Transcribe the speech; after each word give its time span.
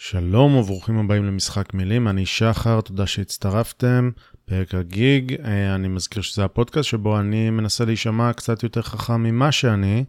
שלום 0.00 0.54
וברוכים 0.54 0.98
הבאים 0.98 1.24
למשחק 1.24 1.74
מילים, 1.74 2.08
אני 2.08 2.26
שחר, 2.26 2.80
תודה 2.80 3.06
שהצטרפתם. 3.06 4.10
פרק 4.44 4.74
הגיג, 4.74 5.36
אה, 5.44 5.74
אני 5.74 5.88
מזכיר 5.88 6.22
שזה 6.22 6.44
הפודקאסט 6.44 6.88
שבו 6.88 7.20
אני 7.20 7.50
מנסה 7.50 7.84
להישמע 7.84 8.32
קצת 8.32 8.62
יותר 8.62 8.82
חכם 8.82 9.22
ממה 9.22 9.52
שאני, 9.52 10.04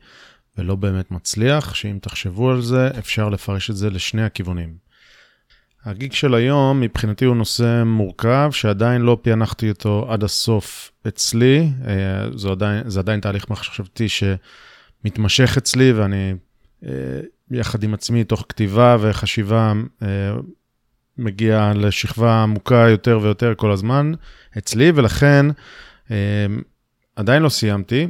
ולא 0.58 0.76
באמת 0.76 1.12
מצליח, 1.12 1.74
שאם 1.74 1.97
תחשבו 2.02 2.49
על 2.52 2.62
זה, 2.62 2.90
אפשר 2.99 3.29
לפרש 3.29 3.70
את 3.70 3.76
זה 3.76 3.90
לשני 3.90 4.24
הכיוונים. 4.24 4.74
הגיג 5.86 6.13
של 6.13 6.33
היום, 6.33 6.79
מבחינתי 6.79 7.26
הוא 7.26 7.35
נושא 7.35 7.83
מורכב, 7.85 8.49
שעדיין 8.51 9.01
לא 9.01 9.17
פענחתי 9.21 9.69
אותו 9.69 10.08
עד 10.10 10.24
הסוף 10.24 10.92
אצלי. 11.08 11.69
אה, 11.87 12.37
זה 12.37 12.49
עדיין, 12.49 12.90
זה 12.90 12.99
עדיין 12.99 13.19
תהליך 13.19 13.49
מחשבתי 13.49 14.08
שמתמשך 14.10 15.58
אצלי, 15.58 15.92
ואני 15.92 16.34
אה, 16.85 16.91
יחד 17.52 17.84
עם 17.84 17.94
עצמי, 17.94 18.23
תוך 18.23 18.45
כתיבה 18.50 18.98
וחשיבה, 19.00 19.73
אה, 20.02 20.08
מגיע 21.18 21.72
לשכבה 21.76 22.44
עמוקה 22.44 22.86
יותר 22.90 23.20
ויותר 23.22 23.54
כל 23.58 23.72
הזמן 23.72 24.12
אצלי, 24.58 24.92
ולכן 24.96 25.46
אה, 26.12 26.16
עדיין 27.16 27.44
לא 27.44 27.50
סיימתי, 27.50 28.08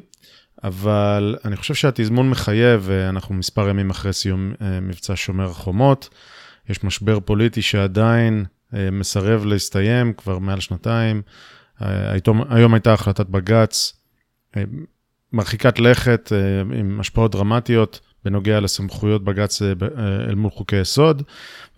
אבל 0.64 1.36
אני 1.46 1.56
חושב 1.56 1.74
שהתזמון 1.74 2.30
מחייב, 2.30 2.90
אנחנו 3.10 3.36
מספר 3.36 3.70
ימים 3.70 3.90
אחרי 3.90 4.14
סיום 4.14 4.54
מבצע 4.82 5.14
שומר 5.16 5.50
החומות. 5.50 6.10
יש 6.70 6.84
משבר 6.84 7.20
פוליטי 7.20 7.62
שעדיין 7.62 8.46
מסרב 8.92 9.46
להסתיים 9.46 10.14
כבר 10.14 10.40
מעל 10.40 10.60
שנתיים. 10.60 11.22
היום 12.50 12.74
הייתה 12.74 12.94
החלטת 12.94 13.26
בג"ץ 13.26 13.94
מרחיקת 15.34 15.80
לכת 15.80 16.32
עם 16.74 17.00
השפעות 17.00 17.32
דרמטיות 17.32 18.00
בנוגע 18.26 18.60
לסמכויות 18.60 19.24
בג"ץ 19.24 19.62
אה, 19.62 19.68
אה, 19.68 20.30
אל 20.30 20.36
מול 20.36 20.52
חוקי 20.52 20.76
יסוד, 20.76 21.24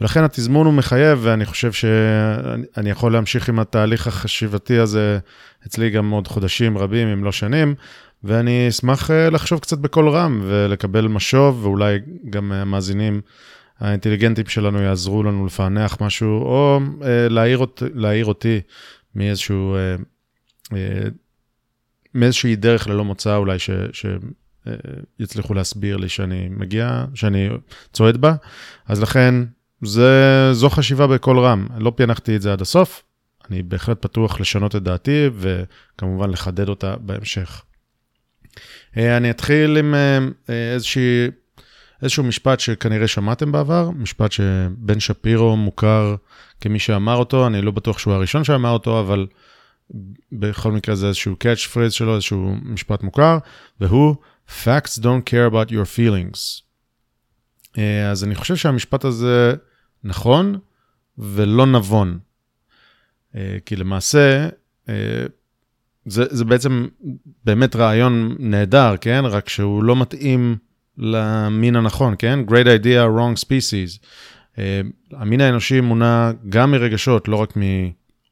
ולכן 0.01 0.23
התזמון 0.23 0.65
הוא 0.65 0.73
מחייב, 0.73 1.19
ואני 1.21 1.45
חושב 1.45 1.71
שאני 1.71 2.89
יכול 2.89 3.13
להמשיך 3.13 3.49
עם 3.49 3.59
התהליך 3.59 4.07
החשיבתי 4.07 4.77
הזה 4.77 5.19
אצלי 5.67 5.89
גם 5.89 6.09
עוד 6.09 6.27
חודשים 6.27 6.77
רבים, 6.77 7.07
אם 7.07 7.23
לא 7.23 7.31
שנים, 7.31 7.75
ואני 8.23 8.69
אשמח 8.69 9.11
אה, 9.11 9.29
לחשוב 9.29 9.59
קצת 9.59 9.77
בקול 9.77 10.09
רם 10.09 10.41
ולקבל 10.43 11.07
משוב, 11.07 11.65
ואולי 11.65 11.99
גם 12.29 12.51
המאזינים 12.51 13.21
האינטליגנטים 13.79 14.45
שלנו 14.45 14.81
יעזרו 14.81 15.23
לנו 15.23 15.45
לפענח 15.45 15.97
משהו, 16.01 16.41
או 16.41 16.79
להעיר, 17.29 17.57
אות, 17.57 17.83
להעיר 17.93 18.25
אותי 18.25 18.61
מאיזשהו... 19.15 19.77
מאיזושהי 22.15 22.55
דרך 22.55 22.87
ללא 22.87 23.05
מוצא 23.05 23.35
אולי, 23.35 23.59
ש, 23.59 23.69
ש, 23.91 24.05
יצליחו 25.19 25.53
להסביר 25.53 25.97
לי 25.97 26.09
שאני 26.09 26.47
מגיע, 26.49 27.05
שאני 27.13 27.49
צועד 27.93 28.17
בה. 28.17 28.33
אז 28.87 29.01
לכן, 29.01 29.35
זה, 29.81 30.49
זו 30.53 30.69
חשיבה 30.69 31.07
בקול 31.07 31.39
רם. 31.39 31.67
לא 31.77 31.93
פענחתי 31.95 32.35
את 32.35 32.41
זה 32.41 32.53
עד 32.53 32.61
הסוף, 32.61 33.03
אני 33.49 33.63
בהחלט 33.63 34.01
פתוח 34.01 34.39
לשנות 34.39 34.75
את 34.75 34.83
דעתי, 34.83 35.29
וכמובן 35.33 36.29
לחדד 36.29 36.69
אותה 36.69 36.95
בהמשך. 36.95 37.61
אה, 38.97 39.17
אני 39.17 39.31
אתחיל 39.31 39.77
עם 39.77 39.95
אה, 39.95 40.73
איזושהי, 40.73 41.27
איזשהו 42.01 42.23
משפט 42.23 42.59
שכנראה 42.59 43.07
שמעתם 43.07 43.51
בעבר, 43.51 43.89
משפט 43.89 44.31
שבן 44.31 44.99
שפירו 44.99 45.57
מוכר 45.57 46.15
כמי 46.61 46.79
שאמר 46.79 47.15
אותו, 47.15 47.47
אני 47.47 47.61
לא 47.61 47.71
בטוח 47.71 47.97
שהוא 47.97 48.13
הראשון 48.13 48.43
שאמר 48.43 48.69
אותו, 48.69 48.99
אבל 48.99 49.27
בכל 50.31 50.71
מקרה 50.71 50.95
זה 50.95 51.07
איזשהו 51.07 51.35
catch 51.43 51.75
phrase 51.75 51.91
שלו, 51.91 52.15
איזשהו 52.15 52.55
משפט 52.63 53.03
מוכר, 53.03 53.37
והוא 53.81 54.15
Facts 54.51 54.99
don't 54.99 55.23
care 55.25 55.45
about 55.45 55.71
your 55.71 55.85
feelings. 55.97 56.61
אה, 57.77 58.11
אז 58.11 58.23
אני 58.23 58.35
חושב 58.35 58.55
שהמשפט 58.55 59.05
הזה 59.05 59.53
נכון 60.03 60.59
ולא 61.17 61.65
נבון. 61.65 62.19
אה, 63.35 63.57
כי 63.65 63.75
למעשה, 63.75 64.49
אה, 64.89 65.25
זה, 66.05 66.23
זה 66.29 66.45
בעצם 66.45 66.87
באמת 67.45 67.75
רעיון 67.75 68.35
נהדר, 68.39 68.95
כן? 69.01 69.23
רק 69.25 69.49
שהוא 69.49 69.83
לא 69.83 69.95
מתאים 69.95 70.57
למין 70.97 71.75
הנכון, 71.75 72.15
כן? 72.19 72.39
Great 72.47 72.83
idea, 72.83 73.17
wrong 73.17 73.45
species. 73.45 74.05
המין 75.11 75.41
האנושי 75.41 75.81
מונע 75.81 76.31
גם 76.49 76.71
מרגשות, 76.71 77.27
לא 77.27 77.35
רק 77.35 77.53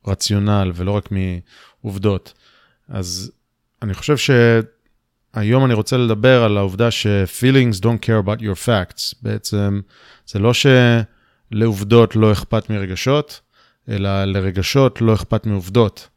מרציונל 0.05 0.71
ולא 0.75 0.91
רק 0.91 1.09
מעובדות. 1.11 2.33
אז 2.89 3.31
אני 3.81 3.93
חושב 3.93 4.17
ש... 4.17 4.29
היום 5.33 5.65
אני 5.65 5.73
רוצה 5.73 5.97
לדבר 5.97 6.43
על 6.43 6.57
העובדה 6.57 6.91
ש-feelings 6.91 7.79
don't 7.81 8.05
care 8.05 8.25
about 8.25 8.41
your 8.41 8.65
facts. 8.65 9.15
בעצם, 9.21 9.81
זה 10.27 10.39
לא 10.39 10.51
שלעובדות 10.53 12.15
לא 12.15 12.31
אכפת 12.31 12.69
מרגשות, 12.69 13.41
אלא 13.89 14.25
לרגשות 14.25 15.01
לא 15.01 15.13
אכפת 15.13 15.45
מעובדות. 15.45 16.07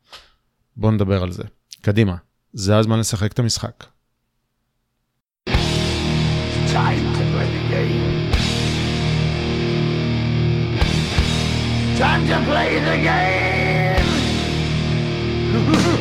בואו 0.76 0.92
נדבר 0.92 1.22
על 1.22 1.32
זה. 1.32 1.42
קדימה, 1.80 2.16
זה 2.52 2.76
הזמן 2.76 2.98
לשחק 2.98 3.32
את 3.32 3.38
המשחק. 3.38 3.84
Time 6.72 7.04
to 7.16 7.24
play 7.32 7.48
the 7.56 7.62
game. 7.72 8.32
Time 11.98 12.22
to 12.30 12.38
play 12.48 12.70
the 12.88 12.96
game. 13.08 14.08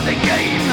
about 0.00 0.12
the 0.12 0.20
game 0.32 0.66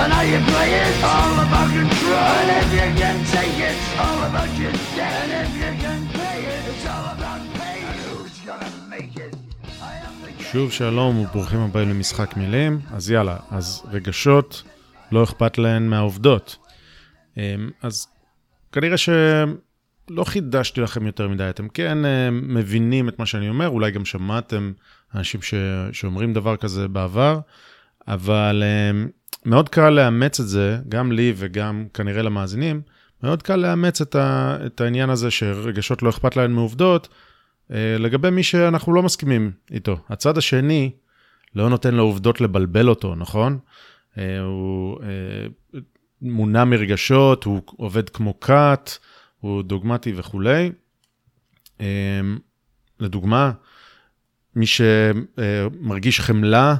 and 0.00 0.12
how 0.16 0.24
you 0.32 0.40
play 0.52 0.70
it. 0.82 0.92
All 1.12 1.34
about 1.46 1.68
control. 1.80 2.28
And 2.40 2.48
if 2.60 2.68
you 2.78 2.88
can 3.00 3.16
take 3.36 3.56
it, 3.68 3.76
all 4.04 4.20
about 4.30 4.50
your 4.62 4.74
debt. 4.96 5.16
And 5.24 5.30
if 5.44 5.52
you 5.62 5.72
can 5.84 6.00
pay 6.18 6.38
it, 6.54 6.62
it's 6.70 6.86
all 6.92 7.06
about 7.16 7.40
pay. 7.58 7.78
And 7.90 7.98
who's 8.06 8.36
gonna 8.46 8.70
make 8.94 9.16
it? 9.16 9.36
שוב 10.52 10.72
שלום 10.72 11.18
וברוכים 11.18 11.60
הבאים 11.60 11.88
למשחק 11.88 12.36
מילים. 12.36 12.80
אז 12.92 13.10
יאללה, 13.10 13.36
אז 13.50 13.82
רגשות, 13.90 14.62
לא 15.12 15.24
אכפת 15.24 15.58
להן 15.58 15.88
מהעובדות. 15.88 16.56
אמ, 17.36 17.70
אז 17.82 18.06
כנראה 18.72 18.96
שלא 18.96 20.24
חידשתי 20.24 20.80
לכם 20.80 21.06
יותר 21.06 21.28
מדי, 21.28 21.50
אתם 21.50 21.68
כן 21.68 22.04
אה, 22.04 22.28
מבינים 22.30 23.08
את 23.08 23.18
מה 23.18 23.26
שאני 23.26 23.48
אומר, 23.48 23.68
אולי 23.68 23.90
גם 23.90 24.04
שמעתם 24.04 24.72
אנשים 25.14 25.42
ש... 25.42 25.54
שאומרים 25.92 26.32
דבר 26.32 26.56
כזה 26.56 26.88
בעבר. 26.88 27.38
אבל 28.08 28.62
אמ, 28.66 29.08
מאוד 29.46 29.68
קל 29.68 29.90
לאמץ 29.90 30.40
את 30.40 30.48
זה, 30.48 30.78
גם 30.88 31.12
לי 31.12 31.32
וגם 31.36 31.86
כנראה 31.94 32.22
למאזינים, 32.22 32.82
מאוד 33.22 33.42
קל 33.42 33.56
לאמץ 33.56 34.00
את, 34.00 34.14
ה, 34.14 34.56
את 34.66 34.80
העניין 34.80 35.10
הזה 35.10 35.30
שרגשות 35.30 36.02
לא 36.02 36.10
אכפת 36.10 36.36
להן 36.36 36.52
מעובדות, 36.52 37.08
אה, 37.72 37.96
לגבי 37.98 38.30
מי 38.30 38.42
שאנחנו 38.42 38.94
לא 38.94 39.02
מסכימים 39.02 39.52
איתו. 39.70 39.96
הצד 40.08 40.38
השני 40.38 40.90
לא 41.54 41.68
נותן 41.68 41.94
לעובדות 41.94 42.40
לבלבל 42.40 42.88
אותו, 42.88 43.14
נכון? 43.14 43.58
אה, 44.18 44.40
הוא 44.40 44.98
אה, 45.02 45.80
מונע 46.22 46.64
מרגשות, 46.64 47.44
הוא 47.44 47.62
עובד 47.76 48.08
כמו 48.08 48.40
כת, 48.40 48.90
הוא 49.40 49.62
דוגמטי 49.62 50.12
וכולי. 50.16 50.72
לדוגמה, 53.00 53.52
מי 54.56 54.66
שמרגיש 54.66 56.20
חמלה 56.20 56.74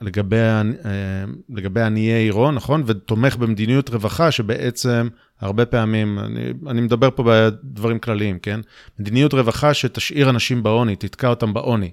לגבי, 0.00 0.36
אה, 0.36 1.24
לגבי 1.48 1.80
עניי 1.80 2.12
עירו, 2.12 2.50
נכון? 2.50 2.82
ותומך 2.86 3.36
במדיניות 3.36 3.90
רווחה 3.90 4.30
שבעצם 4.30 5.08
הרבה 5.40 5.66
פעמים, 5.66 6.18
אני, 6.18 6.52
אני 6.66 6.80
מדבר 6.80 7.10
פה 7.10 7.24
בדברים 7.26 7.98
כלליים, 7.98 8.38
כן? 8.38 8.60
מדיניות 8.98 9.34
רווחה 9.34 9.74
שתשאיר 9.74 10.30
אנשים 10.30 10.62
בעוני, 10.62 10.96
תתקע 10.96 11.28
אותם 11.28 11.54
בעוני. 11.54 11.90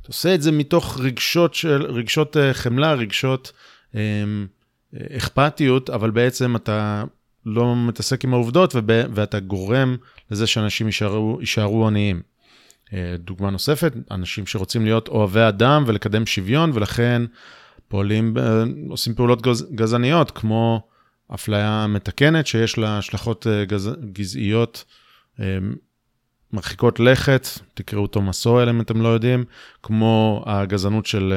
אתה 0.00 0.08
עושה 0.08 0.34
את 0.34 0.42
זה 0.42 0.52
מתוך 0.52 1.00
רגשות 1.00 1.54
של, 1.54 1.82
רגשות 1.82 2.36
אה, 2.36 2.54
חמלה, 2.54 2.94
רגשות 2.94 3.52
אה, 3.94 4.00
אכפתיות, 5.16 5.90
אבל 5.90 6.10
בעצם 6.10 6.56
אתה 6.56 7.04
לא 7.46 7.76
מתעסק 7.76 8.24
עם 8.24 8.34
העובדות 8.34 8.74
ואתה 8.86 9.40
גורם 9.40 9.96
לזה 10.30 10.46
שאנשים 10.46 10.86
יישארו, 10.86 11.38
יישארו 11.40 11.86
עניים. 11.86 12.22
אה, 12.92 13.14
דוגמה 13.18 13.50
נוספת, 13.50 13.92
אנשים 14.10 14.46
שרוצים 14.46 14.84
להיות 14.84 15.08
אוהבי 15.08 15.40
אדם 15.48 15.84
ולקדם 15.86 16.26
שוויון, 16.26 16.70
ולכן 16.74 17.22
פועלים, 17.88 18.38
אה, 18.38 18.64
עושים 18.88 19.14
פעולות 19.14 19.42
גז, 19.42 19.66
גזעניות, 19.74 20.30
כמו 20.30 20.88
אפליה 21.34 21.86
מתקנת, 21.88 22.46
שיש 22.46 22.78
לה 22.78 22.98
השלכות 22.98 23.46
אה, 23.46 23.64
גז, 23.64 23.90
גזעיות 24.12 24.84
מרחיקות 26.52 27.00
לכת, 27.00 27.46
תקראו 27.74 28.02
אותו 28.02 28.22
מסורת 28.22 28.68
אם 28.68 28.80
אתם 28.80 29.02
לא 29.02 29.08
יודעים, 29.08 29.44
כמו 29.82 30.44
הגזענות 30.46 31.06
של, 31.06 31.34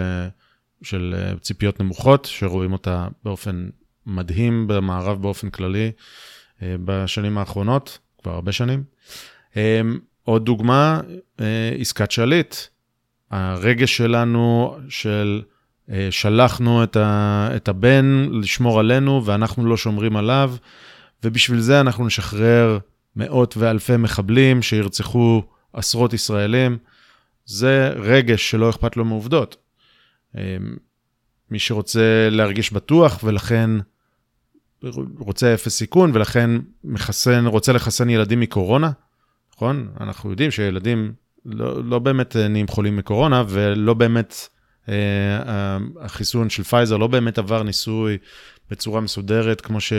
של 0.81 1.15
ציפיות 1.41 1.79
נמוכות, 1.79 2.25
שרואים 2.25 2.73
אותה 2.73 3.07
באופן 3.23 3.69
מדהים 4.05 4.67
במערב 4.67 5.21
באופן 5.21 5.49
כללי 5.49 5.91
בשנים 6.61 7.37
האחרונות, 7.37 7.97
כבר 8.21 8.31
הרבה 8.31 8.51
שנים. 8.51 8.83
עוד 10.23 10.45
דוגמה, 10.45 11.01
אה, 11.39 11.71
עסקת 11.79 12.11
שליט. 12.11 12.55
הרגש 13.31 13.97
שלנו 13.97 14.77
של 14.89 15.41
אה, 15.91 16.07
שלחנו 16.11 16.83
את, 16.83 16.95
ה, 16.95 17.49
את 17.55 17.67
הבן 17.67 18.27
לשמור 18.31 18.79
עלינו 18.79 19.25
ואנחנו 19.25 19.65
לא 19.65 19.77
שומרים 19.77 20.17
עליו, 20.17 20.53
ובשביל 21.23 21.59
זה 21.59 21.81
אנחנו 21.81 22.05
נשחרר 22.05 22.79
מאות 23.15 23.57
ואלפי 23.57 23.97
מחבלים 23.97 24.61
שירצחו 24.61 25.43
עשרות 25.73 26.13
ישראלים. 26.13 26.77
זה 27.45 27.93
רגש 27.95 28.51
שלא 28.51 28.69
אכפת 28.69 28.97
לו 28.97 29.05
מעובדות. 29.05 29.57
אה, 30.37 30.57
מי 31.51 31.59
שרוצה 31.59 32.27
להרגיש 32.31 32.73
בטוח 32.73 33.19
ולכן 33.23 33.69
רוצה 35.19 35.53
אפס 35.53 35.75
סיכון 35.77 36.11
ולכן 36.13 36.51
מחסן, 36.83 37.45
רוצה 37.45 37.73
לחסן 37.73 38.09
ילדים 38.09 38.39
מקורונה, 38.39 38.91
נכון? 39.61 39.87
אנחנו 39.99 40.31
יודעים 40.31 40.51
שילדים 40.51 41.13
לא, 41.45 41.83
לא 41.83 41.99
באמת 41.99 42.35
נהיים 42.35 42.67
חולים 42.67 42.97
מקורונה 42.97 43.43
ולא 43.47 43.93
באמת 43.93 44.47
אה, 44.89 45.77
החיסון 46.01 46.49
של 46.49 46.63
פייזר 46.63 46.97
לא 46.97 47.07
באמת 47.07 47.37
עבר 47.37 47.63
ניסוי 47.63 48.17
בצורה 48.71 49.01
מסודרת, 49.01 49.61
כמו, 49.61 49.81
ש, 49.81 49.93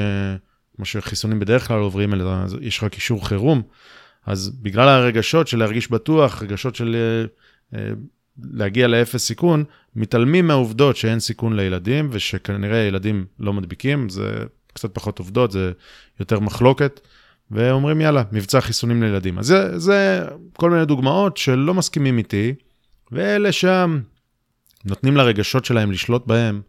כמו 0.77 0.85
שחיסונים 0.85 1.39
בדרך 1.39 1.69
כלל 1.69 1.79
עוברים, 1.79 2.15
אלא 2.15 2.31
יש 2.61 2.83
רק 2.83 2.95
אישור 2.95 3.29
חירום. 3.29 3.63
אז 4.27 4.51
בגלל 4.63 4.89
הרגשות 4.89 5.49
של 5.49 5.59
להרגיש 5.59 5.91
בטוח, 5.91 6.43
רגשות 6.43 6.75
של 6.75 6.97
אה, 6.97 7.79
אה, 7.79 7.93
להגיע 8.53 8.89
לאפס 8.89 9.27
סיכון, 9.27 9.65
מתעלמים 9.97 10.47
מהעובדות 10.47 10.97
שאין 10.97 11.21
סיכון 11.21 11.57
לילדים, 11.57 12.09
ושכנראה 12.13 12.79
ילדים 12.79 13.27
לא 13.39 13.53
מדביקים, 13.53 14.09
זה 14.09 14.45
קצת 14.73 14.95
פחות 14.95 15.19
עובדות, 15.19 15.53
זה 15.53 15.73
יותר 16.21 16.41
מחלוקת, 16.41 17.01
ואומרים 17.53 18.01
יאללה, 18.01 18.23
מבצע 18.33 18.61
חיסונים 18.61 19.03
לילדים. 19.03 19.39
אז 19.39 19.47
זה, 19.47 19.79
זה 19.79 20.25
כל 20.57 20.71
מיני 20.71 20.85
דוגמאות 20.85 21.37
שלא 21.37 21.75
מסכימים 21.75 22.19
איתי, 22.19 22.55
ואלה 23.13 23.53
שם 23.53 24.01
נותנים 24.85 25.17
לרגשות 25.17 25.65
שלהם 25.65 25.93
לשלוט 25.93 26.27
בהם, 26.27 26.63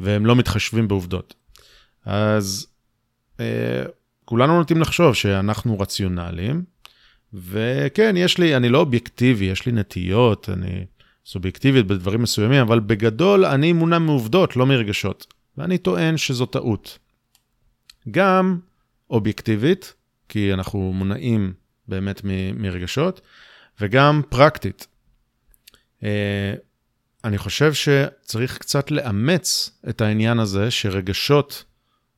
והם 0.00 0.26
לא 0.26 0.36
מתחשבים 0.36 0.88
בעובדות. 0.88 1.34
אז 2.04 2.66
אה, 3.40 3.84
כולנו 4.24 4.58
נוטים 4.58 4.80
לחשוב 4.80 5.14
שאנחנו 5.14 5.78
רציונליים, 5.80 6.64
וכן, 7.34 8.16
יש 8.16 8.38
לי, 8.38 8.56
אני 8.56 8.68
לא 8.68 8.78
אובייקטיבי, 8.78 9.44
יש 9.44 9.66
לי 9.66 9.72
נטיות, 9.72 10.48
אני 10.48 10.84
סובייקטיבית 11.26 11.86
בדברים 11.86 12.22
מסוימים, 12.22 12.60
אבל 12.60 12.80
בגדול 12.80 13.44
אני 13.44 13.72
מונע 13.72 13.98
מעובדות, 13.98 14.56
לא 14.56 14.66
מרגשות. 14.66 15.34
ואני 15.58 15.78
טוען 15.78 16.16
שזו 16.16 16.46
טעות. 16.46 16.98
גם 18.10 18.58
אובייקטיבית, 19.10 19.94
כי 20.34 20.54
אנחנו 20.54 20.92
מונעים 20.92 21.52
באמת 21.88 22.20
מ- 22.24 22.62
מרגשות, 22.62 23.20
וגם 23.80 24.22
פרקטית. 24.28 24.86
אה, 26.02 26.54
אני 27.24 27.38
חושב 27.38 27.72
שצריך 27.72 28.58
קצת 28.58 28.90
לאמץ 28.90 29.78
את 29.88 30.00
העניין 30.00 30.38
הזה 30.38 30.70
שרגשות 30.70 31.64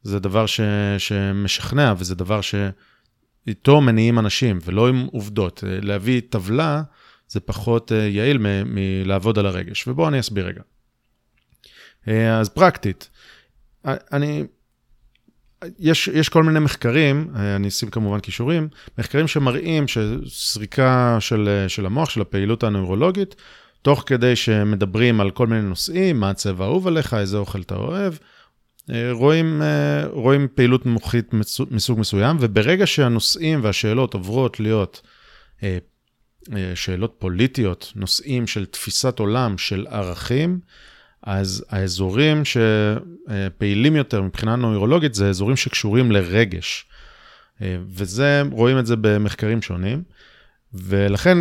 זה 0.02 0.18
דבר 0.18 0.46
ש, 0.46 0.60
שמשכנע 0.98 1.94
וזה 1.98 2.14
דבר 2.14 2.40
שאיתו 2.40 3.80
מניעים 3.80 4.18
אנשים 4.18 4.58
ולא 4.64 4.88
עם 4.88 5.06
עובדות. 5.12 5.64
להביא 5.66 6.20
טבלה 6.30 6.82
זה 7.28 7.40
פחות 7.40 7.92
אה, 7.92 7.98
יעיל 7.98 8.38
מלעבוד 8.66 9.38
על 9.38 9.46
הרגש. 9.46 9.88
ובואו 9.88 10.08
אני 10.08 10.20
אסביר 10.20 10.46
רגע. 10.46 10.62
אה, 12.08 12.38
אז 12.38 12.48
פרקטית, 12.48 13.10
אני, 13.84 14.44
יש, 15.78 16.08
יש 16.08 16.28
כל 16.28 16.42
מיני 16.42 16.60
מחקרים, 16.60 17.30
אה, 17.36 17.56
אני 17.56 17.68
אשים 17.68 17.90
כמובן 17.90 18.20
כישורים, 18.20 18.68
מחקרים 18.98 19.28
שמראים 19.28 19.84
שסריקה 19.88 21.16
של, 21.20 21.64
של 21.68 21.86
המוח, 21.86 22.10
של 22.10 22.20
הפעילות 22.20 22.64
הנוירולוגית, 22.64 23.34
תוך 23.82 24.02
כדי 24.06 24.36
שמדברים 24.36 25.20
על 25.20 25.30
כל 25.30 25.46
מיני 25.46 25.62
נושאים, 25.62 26.20
מה 26.20 26.30
הצבע 26.30 26.64
האהוב 26.64 26.86
עליך, 26.86 27.14
איזה 27.14 27.36
אוכל 27.36 27.60
אתה 27.60 27.74
אוהב, 27.74 28.14
אה, 28.90 29.12
רואים, 29.12 29.62
אה, 29.62 30.06
רואים 30.06 30.48
פעילות 30.54 30.86
מוחית 30.86 31.34
מסוג 31.70 32.00
מסוים, 32.00 32.36
וברגע 32.40 32.86
שהנושאים 32.86 33.60
והשאלות 33.62 34.14
עוברות 34.14 34.60
להיות 34.60 35.02
אה, 35.62 35.78
שאלות 36.74 37.16
פוליטיות, 37.18 37.92
נושאים 37.96 38.46
של 38.46 38.66
תפיסת 38.66 39.18
עולם, 39.18 39.58
של 39.58 39.86
ערכים, 39.90 40.60
אז 41.26 41.64
האזורים 41.70 42.42
שפעילים 42.44 43.96
יותר 43.96 44.22
מבחינה 44.22 44.56
נוירולוגית 44.56 45.14
זה 45.14 45.28
אזורים 45.28 45.56
שקשורים 45.56 46.12
לרגש. 46.12 46.86
וזה, 47.60 48.42
רואים 48.50 48.78
את 48.78 48.86
זה 48.86 48.94
במחקרים 49.00 49.62
שונים. 49.62 50.02
ולכן 50.74 51.38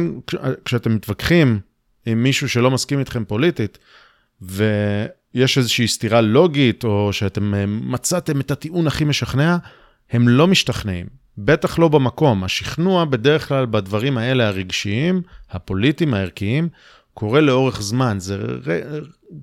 כשאתם 0.66 0.96
מתווכחים 0.96 1.60
עם 2.06 2.24
מישהו 2.24 2.50
שלא 2.50 2.72
מסכים 2.72 3.00
איתכם 3.00 3.26
פוליטית, 3.26 3.78
ויש 4.42 5.58
איזושהי 5.58 5.88
סתירה 5.88 6.22
לוגית, 6.22 6.84
או 6.84 7.14
שאתם 7.14 7.54
אה, 7.54 7.66
מצאתם 7.66 8.40
את 8.40 8.52
הטיעון 8.52 8.88
הכי 8.88 9.04
משכנע, 9.04 9.58
הם 10.12 10.28
לא 10.28 10.48
משתכנעים. 10.48 11.08
בטח 11.38 11.80
לא 11.80 11.88
במקום. 11.88 12.44
השכנוע 12.44 13.06
בדרך 13.06 13.48
כלל 13.48 13.66
בדברים 13.66 14.18
האלה 14.18 14.48
הרגשיים, 14.48 15.22
הפוליטיים, 15.52 16.14
הערכיים, 16.14 16.70
קורה 17.14 17.42
לאורך 17.42 17.82
זמן. 17.82 18.20
זה 18.20 18.38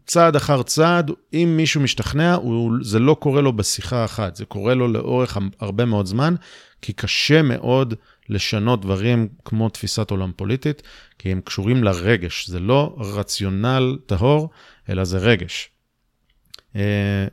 צעד 0.06 0.36
אחר 0.36 0.62
צעד, 0.62 1.10
אם 1.32 1.54
מישהו 1.56 1.80
משתכנע, 1.80 2.34
הוא, 2.34 2.72
זה 2.82 2.98
לא 2.98 3.14
קורה 3.14 3.40
לו 3.40 3.52
בשיחה 3.52 4.04
אחת, 4.04 4.36
זה 4.36 4.44
קורה 4.44 4.74
לו 4.74 4.88
לאורך 4.88 5.38
הרבה 5.60 5.84
מאוד 5.84 6.06
זמן, 6.06 6.34
כי 6.82 6.92
קשה 6.92 7.42
מאוד 7.42 7.94
לשנות 8.28 8.80
דברים 8.80 9.28
כמו 9.44 9.68
תפיסת 9.68 10.10
עולם 10.10 10.32
פוליטית, 10.36 10.82
כי 11.18 11.32
הם 11.32 11.40
קשורים 11.40 11.84
לרגש, 11.84 12.48
זה 12.48 12.60
לא 12.60 12.96
רציונל 12.98 13.98
טהור, 14.06 14.50
אלא 14.88 15.04
זה 15.04 15.18
רגש. 15.18 15.70
אה, 16.76 17.26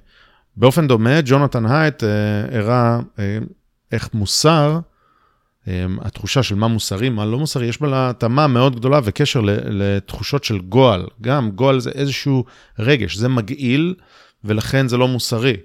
באופן 0.57 0.87
דומה, 0.87 1.21
ג'ונתן 1.25 1.65
הייט 1.65 2.03
אה, 2.03 2.59
הראה 2.59 2.99
אה, 3.19 3.37
איך 3.91 4.13
מוסר, 4.13 4.79
התחושה 6.01 6.43
של 6.43 6.55
מה 6.55 6.67
מוסרי, 6.67 7.09
מה 7.09 7.25
לא 7.25 7.39
מוסרי, 7.39 7.65
יש 7.65 7.81
בה 7.81 8.09
התאמה 8.09 8.47
מאוד 8.47 8.75
גדולה 8.75 8.99
וקשר 9.03 9.41
לתחושות 9.65 10.43
של 10.43 10.59
גועל. 10.59 11.07
גם 11.21 11.51
גועל 11.51 11.79
זה 11.79 11.89
איזשהו 11.89 12.45
רגש, 12.79 13.15
זה 13.15 13.27
מגעיל, 13.27 13.95
ולכן 14.43 14.87
זה 14.87 14.97
לא 14.97 15.07
מוסרי. 15.07 15.55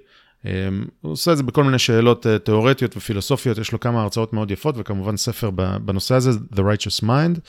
הוא 1.01 1.11
עושה 1.11 1.31
את 1.31 1.37
זה 1.37 1.43
בכל 1.43 1.63
מיני 1.63 1.79
שאלות 1.79 2.25
תיאורטיות 2.43 2.97
ופילוסופיות, 2.97 3.57
יש 3.57 3.71
לו 3.71 3.79
כמה 3.79 4.01
הרצאות 4.01 4.33
מאוד 4.33 4.51
יפות, 4.51 4.75
וכמובן 4.77 5.17
ספר 5.17 5.49
בנושא 5.85 6.15
הזה, 6.15 6.31
The 6.31 6.59
Righteous 6.59 7.03
Mind. 7.03 7.39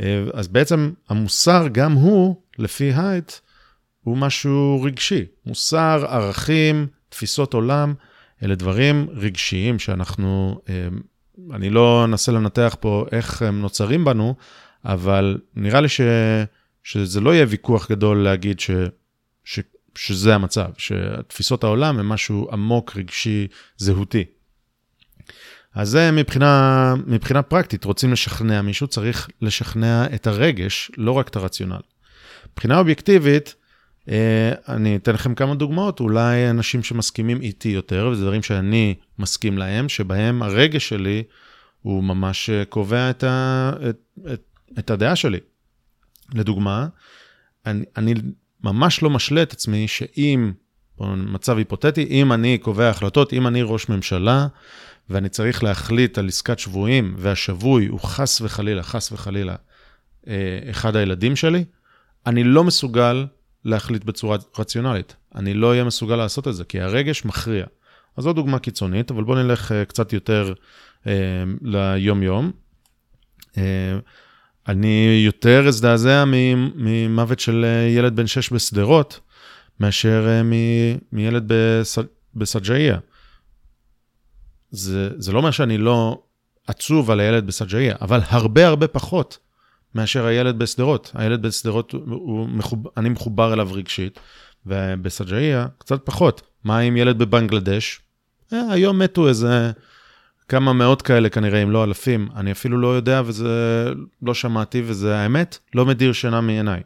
אה, 0.00 0.24
אז 0.32 0.48
בעצם 0.48 0.92
המוסר, 1.08 1.68
גם 1.72 1.92
הוא, 1.92 2.36
לפי 2.58 2.92
הייט, 2.96 3.32
הוא 4.00 4.16
משהו 4.16 4.82
רגשי. 4.82 5.24
מוסר, 5.46 6.04
ערכים, 6.08 6.86
תפיסות 7.08 7.54
עולם, 7.54 7.94
אלה 8.42 8.54
דברים 8.54 9.06
רגשיים 9.12 9.78
שאנחנו, 9.78 10.60
אה, 10.68 10.88
אני 11.52 11.70
לא 11.70 12.04
אנסה 12.04 12.32
לנתח 12.32 12.76
פה 12.80 13.06
איך 13.12 13.42
הם 13.42 13.60
נוצרים 13.60 14.04
בנו, 14.04 14.34
אבל 14.84 15.38
נראה 15.56 15.80
לי 15.80 15.88
ש, 15.88 16.00
שזה 16.82 17.20
לא 17.20 17.34
יהיה 17.34 17.46
ויכוח 17.48 17.90
גדול 17.90 18.24
להגיד 18.24 18.60
ש, 18.60 18.70
ש, 19.44 19.60
שזה 19.94 20.34
המצב, 20.34 20.68
שתפיסות 20.78 21.64
העולם 21.64 21.98
הם 21.98 22.08
משהו 22.08 22.48
עמוק, 22.52 22.96
רגשי, 22.96 23.46
זהותי. 23.76 24.24
אז 25.74 25.88
זה 25.88 26.10
מבחינה, 26.10 26.94
מבחינה 27.06 27.42
פרקטית, 27.42 27.84
רוצים 27.84 28.12
לשכנע 28.12 28.62
מישהו, 28.62 28.86
צריך 28.86 29.28
לשכנע 29.42 30.06
את 30.14 30.26
הרגש, 30.26 30.90
לא 30.96 31.12
רק 31.12 31.28
את 31.28 31.36
הרציונל. 31.36 31.80
מבחינה 32.52 32.78
אובייקטיבית, 32.78 33.54
אני 34.68 34.96
אתן 34.96 35.14
לכם 35.14 35.34
כמה 35.34 35.54
דוגמאות, 35.54 36.00
אולי 36.00 36.50
אנשים 36.50 36.82
שמסכימים 36.82 37.40
איתי 37.40 37.68
יותר, 37.68 38.08
וזה 38.12 38.22
דברים 38.22 38.42
שאני 38.42 38.94
מסכים 39.18 39.58
להם, 39.58 39.88
שבהם 39.88 40.42
הרגש 40.42 40.88
שלי 40.88 41.22
הוא 41.82 42.04
ממש 42.04 42.50
אה, 42.50 42.64
קובע 42.64 43.10
את, 43.10 43.24
ה, 43.24 43.72
את, 43.90 43.96
את, 44.32 44.42
את 44.78 44.90
הדעה 44.90 45.16
שלי. 45.16 45.38
לדוגמה, 46.34 46.86
אני, 47.66 47.84
אני 47.96 48.14
ממש 48.62 49.02
לא 49.02 49.10
משלה 49.10 49.42
את 49.42 49.52
עצמי 49.52 49.88
שאם, 49.88 50.52
מצב 51.16 51.58
היפותטי, 51.58 52.06
אם 52.10 52.32
אני 52.32 52.58
קובע 52.58 52.88
החלטות, 52.88 53.32
אם 53.32 53.46
אני 53.46 53.62
ראש 53.62 53.88
ממשלה, 53.88 54.46
ואני 55.10 55.28
צריך 55.28 55.64
להחליט 55.64 56.18
על 56.18 56.28
עסקת 56.28 56.58
שבויים, 56.58 57.14
והשבוי 57.18 57.86
הוא 57.86 58.00
חס 58.00 58.40
וחלילה, 58.40 58.82
חס 58.82 59.12
וחלילה, 59.12 59.56
אה, 60.28 60.58
אחד 60.70 60.96
הילדים 60.96 61.36
שלי, 61.36 61.64
אני 62.26 62.44
לא 62.44 62.64
מסוגל 62.64 63.26
להחליט 63.64 64.04
בצורה 64.04 64.38
רציונלית. 64.58 65.16
אני 65.34 65.54
לא 65.54 65.70
אהיה 65.70 65.84
מסוגל 65.84 66.16
לעשות 66.16 66.48
את 66.48 66.54
זה, 66.54 66.64
כי 66.64 66.80
הרגש 66.80 67.24
מכריע. 67.24 67.66
אז 68.16 68.24
זו 68.24 68.32
דוגמה 68.32 68.58
קיצונית, 68.58 69.10
אבל 69.10 69.24
בואו 69.24 69.42
נלך 69.42 69.72
אה, 69.72 69.84
קצת 69.84 70.12
יותר 70.12 70.52
אה, 71.06 71.12
ליום-יום. 71.62 72.50
אה, 73.58 73.98
אני 74.68 75.22
יותר 75.26 75.68
אזדעזע 75.68 76.24
ממוות 76.74 77.40
של 77.40 77.64
אה, 77.64 77.88
ילד 77.88 78.16
בן 78.16 78.26
6 78.26 78.50
בשדרות, 78.52 79.20
מאשר 79.80 80.26
אה, 80.28 80.42
מילד 81.12 81.52
בסג'איה. 82.34 82.98
זה, 84.70 85.10
זה 85.18 85.32
לא 85.32 85.38
אומר 85.38 85.50
שאני 85.50 85.78
לא 85.78 86.22
עצוב 86.66 87.10
על 87.10 87.20
הילד 87.20 87.46
בסג'איה, 87.46 87.96
אבל 88.00 88.20
הרבה 88.24 88.66
הרבה 88.66 88.88
פחות 88.88 89.38
מאשר 89.94 90.26
הילד 90.26 90.58
בשדרות. 90.58 91.12
הילד 91.14 91.42
בשדרות, 91.42 91.94
מחוב... 92.48 92.86
אני 92.96 93.08
מחובר 93.08 93.52
אליו 93.52 93.68
רגשית, 93.72 94.20
ובסג'איה 94.66 95.66
קצת 95.78 96.00
פחות. 96.04 96.42
מה 96.64 96.78
עם 96.78 96.96
ילד 96.96 97.18
בבנגלדש? 97.18 98.00
אה, 98.52 98.72
היום 98.72 98.98
מתו 98.98 99.28
איזה 99.28 99.72
כמה 100.48 100.72
מאות 100.72 101.02
כאלה 101.02 101.28
כנראה, 101.28 101.62
אם 101.62 101.70
לא 101.70 101.84
אלפים. 101.84 102.28
אני 102.36 102.52
אפילו 102.52 102.78
לא 102.78 102.88
יודע 102.88 103.22
וזה 103.24 103.84
לא 104.22 104.34
שמעתי, 104.34 104.82
וזה 104.86 105.16
האמת, 105.16 105.58
לא 105.74 105.86
מדיר 105.86 106.12
שינה 106.12 106.40
מעיניי. 106.40 106.82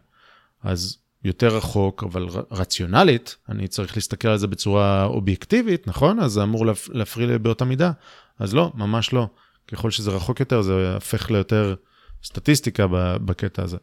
אז 0.63 0.99
יותר 1.25 1.57
רחוק, 1.57 2.05
אבל 2.05 2.27
רציונלית, 2.51 3.37
אני 3.49 3.69
צריך 3.69 3.97
להסתכל 3.97 4.29
על 4.29 4.39
זה 4.39 4.47
בצורה 4.47 5.05
אובייקטיבית, 5.05 5.89
נכון? 5.89 6.21
אז 6.21 6.33
זה 6.33 6.43
אמור 6.43 6.67
להפריע 6.93 7.27
לי 7.27 7.39
באותה 7.39 7.65
מידה. 7.65 7.93
אז 8.39 8.55
לא, 8.55 8.73
ממש 8.75 9.13
לא. 9.13 9.29
ככל 9.69 9.91
שזה 9.91 10.11
רחוק 10.11 10.41
יותר, 10.41 10.63
זה 10.63 10.95
הופך 10.95 11.31
ליותר 11.31 11.75
סטטיסטיקה 12.25 12.87
בקטע 13.25 13.63
הזה. 13.63 13.77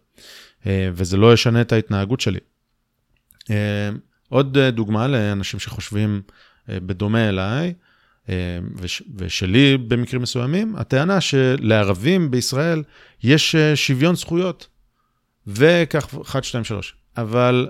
אה, 0.65 0.89
וזה 0.93 1.17
לא 1.17 1.33
ישנה 1.33 1.61
את 1.61 1.71
ההתנהגות 1.71 2.19
שלי. 2.19 2.39
אה, 3.49 3.89
עוד 4.29 4.57
דוגמה 4.57 5.07
לאנשים 5.07 5.59
שחושבים 5.59 6.21
אה, 6.69 6.79
בדומה 6.79 7.29
אליי, 7.29 7.73
ושלי 9.15 9.77
במקרים 9.77 10.21
מסוימים, 10.21 10.75
הטענה 10.75 11.21
שלערבים 11.21 12.31
בישראל 12.31 12.83
יש 13.23 13.55
שוויון 13.75 14.15
זכויות. 14.15 14.67
וכך, 15.47 16.15
1, 16.21 16.43
2, 16.43 16.63
3. 16.63 16.95
אבל 17.17 17.69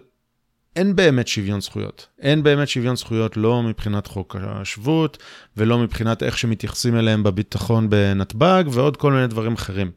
אין 0.76 0.96
באמת 0.96 1.28
שוויון 1.28 1.62
זכויות. 1.62 2.08
אין 2.20 2.44
באמת 2.44 2.68
שוויון 2.68 2.96
זכויות 2.96 3.38
לא 3.38 3.64
מבחינת 3.64 4.08
חוק 4.08 4.36
השבות, 4.40 5.18
ולא 5.58 5.78
מבחינת 5.78 6.24
איך 6.24 6.38
שמתייחסים 6.38 6.96
אליהם 6.96 7.24
בביטחון 7.24 7.90
בנתב"ג, 7.90 8.64
ועוד 8.72 8.98
כל 8.98 9.12
מיני 9.12 9.28
דברים 9.28 9.54
אחרים. 9.54 9.92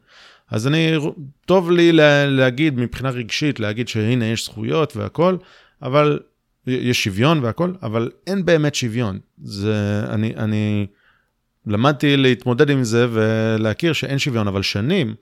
אז 0.51 0.67
אני, 0.67 0.97
טוב 1.45 1.71
לי 1.71 1.91
להגיד 2.27 2.79
מבחינה 2.79 3.09
רגשית, 3.09 3.59
להגיד 3.59 3.87
שהנה 3.87 4.25
יש 4.25 4.45
זכויות 4.45 4.95
והכול, 4.95 5.37
אבל 5.81 6.19
יש 6.67 7.03
שוויון 7.03 7.43
והכול, 7.43 7.75
אבל 7.83 8.11
אין 8.27 8.45
באמת 8.45 8.75
שוויון. 8.75 9.19
זה, 9.43 10.03
אני, 10.09 10.33
אני 10.35 10.87
למדתי 11.67 12.17
להתמודד 12.17 12.69
עם 12.69 12.83
זה 12.83 13.07
ולהכיר 13.11 13.93
שאין 13.93 14.19
שוויון, 14.19 14.47
אבל 14.47 14.61
שנים, 14.61 15.15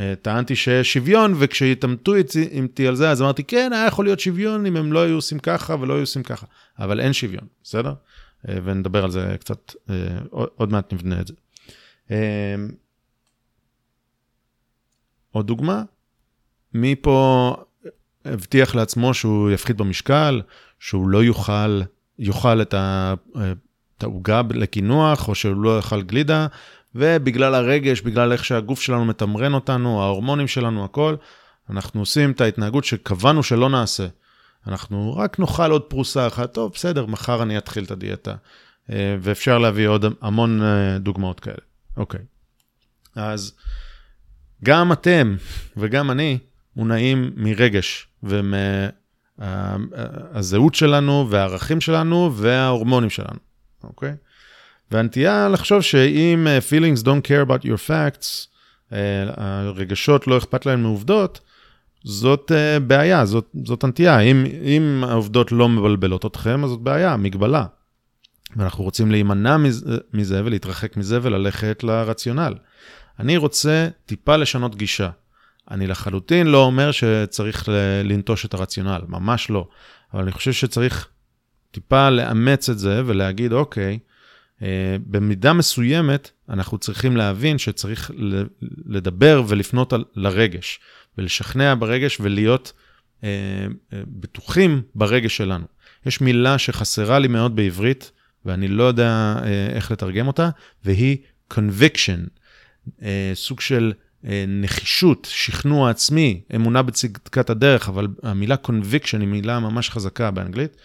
אה, 0.00 0.14
טענתי 0.22 0.56
שיש 0.56 0.92
שוויון, 0.92 1.34
וכשהתעמתו 1.38 2.14
איתי 2.14 2.86
על 2.86 2.94
זה, 2.94 3.10
אז 3.10 3.22
אמרתי, 3.22 3.44
כן, 3.44 3.70
היה 3.74 3.86
יכול 3.86 4.04
להיות 4.04 4.20
שוויון 4.20 4.66
אם 4.66 4.76
הם 4.76 4.92
לא 4.92 5.02
היו 5.02 5.14
עושים 5.14 5.38
ככה 5.38 5.76
ולא 5.80 5.94
היו 5.94 6.02
עושים 6.02 6.22
ככה, 6.22 6.46
אבל 6.78 7.00
אין 7.00 7.12
שוויון, 7.12 7.44
בסדר? 7.62 7.92
אה, 8.48 8.58
ונדבר 8.64 9.04
על 9.04 9.10
זה 9.10 9.36
קצת, 9.40 9.72
אה, 9.90 9.94
עוד 10.32 10.72
מעט 10.72 10.92
נבנה 10.92 11.20
את 11.20 11.26
זה. 11.26 11.34
עוד 15.34 15.46
דוגמה, 15.46 15.82
מי 16.74 16.94
פה 16.94 17.56
הבטיח 18.24 18.74
לעצמו 18.74 19.14
שהוא 19.14 19.50
יפחית 19.50 19.76
במשקל, 19.76 20.42
שהוא 20.80 21.08
לא 21.08 21.24
יאכל, 21.24 21.82
יאכל 22.18 22.62
את 22.62 22.74
העוגה 24.00 24.42
לקינוח, 24.50 25.28
או 25.28 25.34
שהוא 25.34 25.56
לא 25.56 25.76
יאכל 25.76 26.02
גלידה, 26.02 26.46
ובגלל 26.94 27.54
הרגש, 27.54 28.00
בגלל 28.00 28.32
איך 28.32 28.44
שהגוף 28.44 28.80
שלנו 28.80 29.04
מתמרן 29.04 29.54
אותנו, 29.54 30.02
ההורמונים 30.02 30.48
שלנו, 30.48 30.84
הכל, 30.84 31.16
אנחנו 31.70 32.00
עושים 32.00 32.30
את 32.30 32.40
ההתנהגות 32.40 32.84
שקבענו 32.84 33.42
שלא 33.42 33.68
נעשה. 33.68 34.06
אנחנו 34.66 35.16
רק 35.16 35.38
נאכל 35.38 35.70
עוד 35.70 35.82
פרוסה 35.82 36.26
אחת, 36.26 36.54
טוב, 36.54 36.72
בסדר, 36.74 37.06
מחר 37.06 37.42
אני 37.42 37.58
אתחיל 37.58 37.84
את 37.84 37.90
הדיאטה. 37.90 38.34
אה, 38.90 39.16
ואפשר 39.20 39.58
להביא 39.58 39.88
עוד 39.88 40.04
המון 40.20 40.62
אה, 40.62 40.98
דוגמאות 40.98 41.40
כאלה. 41.40 41.56
אוקיי. 41.96 42.20
אז 43.16 43.52
גם 44.64 44.92
אתם 44.92 45.36
וגם 45.76 46.10
אני 46.10 46.38
מונעים 46.76 47.30
מרגש 47.36 48.08
ומהזהות 49.38 50.74
שלנו 50.74 51.26
והערכים 51.30 51.80
שלנו 51.80 52.32
וההורמונים 52.34 53.10
שלנו, 53.10 53.38
אוקיי? 53.84 54.14
והנטייה 54.90 55.48
לחשוב 55.48 55.80
שאם 55.80 56.46
uh, 56.46 56.50
feelings 56.70 57.02
don't 57.02 57.22
care 57.28 57.42
about 57.48 57.62
your 57.64 57.78
facts, 57.88 58.46
uh, 58.90 58.94
הרגשות 59.36 60.26
לא 60.26 60.38
אכפת 60.38 60.66
להם 60.66 60.82
מעובדות, 60.82 61.40
זאת 62.04 62.50
uh, 62.50 62.80
בעיה, 62.80 63.24
זאת, 63.24 63.48
זאת 63.64 63.84
הנטייה. 63.84 64.20
אם, 64.20 64.46
אם 64.62 65.04
העובדות 65.08 65.52
לא 65.52 65.68
מבלבלות 65.68 66.26
אתכם, 66.26 66.64
אז 66.64 66.70
זאת 66.70 66.80
בעיה, 66.80 67.16
מגבלה. 67.16 67.64
ואנחנו 68.56 68.84
רוצים 68.84 69.10
להימנע 69.10 69.56
מזה, 69.56 69.98
מזה 70.12 70.42
ולהתרחק 70.44 70.96
מזה 70.96 71.18
וללכת 71.22 71.84
לרציונל. 71.84 72.54
אני 73.20 73.36
רוצה 73.36 73.88
טיפה 74.06 74.36
לשנות 74.36 74.76
גישה. 74.76 75.10
אני 75.70 75.86
לחלוטין 75.86 76.46
לא 76.46 76.64
אומר 76.64 76.90
שצריך 76.90 77.68
לנטוש 78.04 78.44
את 78.44 78.54
הרציונל, 78.54 79.02
ממש 79.08 79.50
לא. 79.50 79.68
אבל 80.14 80.22
אני 80.22 80.32
חושב 80.32 80.52
שצריך 80.52 81.08
טיפה 81.70 82.10
לאמץ 82.10 82.68
את 82.68 82.78
זה 82.78 83.02
ולהגיד, 83.06 83.52
אוקיי, 83.52 83.98
אה, 84.62 84.96
במידה 85.06 85.52
מסוימת 85.52 86.30
אנחנו 86.48 86.78
צריכים 86.78 87.16
להבין 87.16 87.58
שצריך 87.58 88.10
לדבר 88.86 89.42
ולפנות 89.48 89.92
לרגש, 90.14 90.80
ולשכנע 91.18 91.74
ברגש 91.78 92.18
ולהיות 92.20 92.72
אה, 93.24 93.28
אה, 93.92 94.02
בטוחים 94.06 94.82
ברגש 94.94 95.36
שלנו. 95.36 95.64
יש 96.06 96.20
מילה 96.20 96.58
שחסרה 96.58 97.18
לי 97.18 97.28
מאוד 97.28 97.56
בעברית, 97.56 98.10
ואני 98.44 98.68
לא 98.68 98.84
יודע 98.84 99.36
איך 99.74 99.90
לתרגם 99.90 100.26
אותה, 100.26 100.50
והיא 100.84 101.16
conviction, 101.52 102.28
סוג 103.34 103.60
של 103.60 103.92
נחישות, 104.48 105.28
שכנוע 105.30 105.90
עצמי, 105.90 106.40
אמונה 106.54 106.82
בצדקת 106.82 107.50
הדרך, 107.50 107.88
אבל 107.88 108.08
המילה 108.22 108.56
conviction 108.66 109.20
היא 109.20 109.28
מילה 109.28 109.60
ממש 109.60 109.90
חזקה 109.90 110.30
באנגלית, 110.30 110.76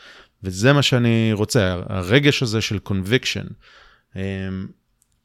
וזה 0.43 0.73
מה 0.73 0.81
שאני 0.81 1.33
רוצה, 1.33 1.81
הרגש 1.89 2.43
הזה 2.43 2.61
של 2.61 2.79
conviction. 2.87 3.53
אמ, 4.15 4.21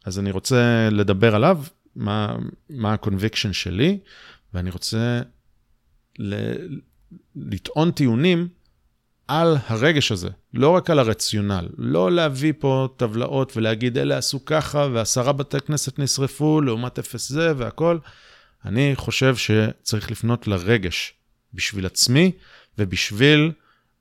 אז 0.05 0.19
אני 0.19 0.31
רוצה 0.31 0.89
לדבר 0.91 1.35
עליו, 1.35 1.63
מה, 1.97 2.37
מה 2.71 2.93
ה-conviction 2.93 3.53
שלי, 3.53 3.99
ואני 4.55 4.71
רוצה 4.71 5.21
ל- 6.19 6.79
לטעון 7.37 7.91
טיעונים 7.91 8.49
על 9.29 9.57
הרגש 9.67 10.13
הזה, 10.13 10.29
לא 10.55 10.69
רק 10.69 10.91
על 10.91 10.99
הרציונל. 10.99 11.69
לא 11.79 12.13
להביא 12.13 12.53
פה 12.59 12.89
טבלאות 12.97 13.57
ולהגיד, 13.57 13.99
אלה 13.99 14.19
עשו 14.19 14.45
ככה, 14.45 14.89
ועשרה 14.93 15.33
בתי 15.33 15.61
כנסת 15.61 15.99
נשרפו 15.99 16.61
לעומת 16.61 16.99
אפס 16.99 17.29
זה 17.29 17.53
והכול. 17.57 18.01
אני 18.65 18.93
חושב 18.97 19.37
שצריך 19.37 20.11
לפנות 20.11 20.47
לרגש 20.47 21.15
בשביל 21.55 21.87
עצמי 21.87 22.33
ובשביל 22.79 23.53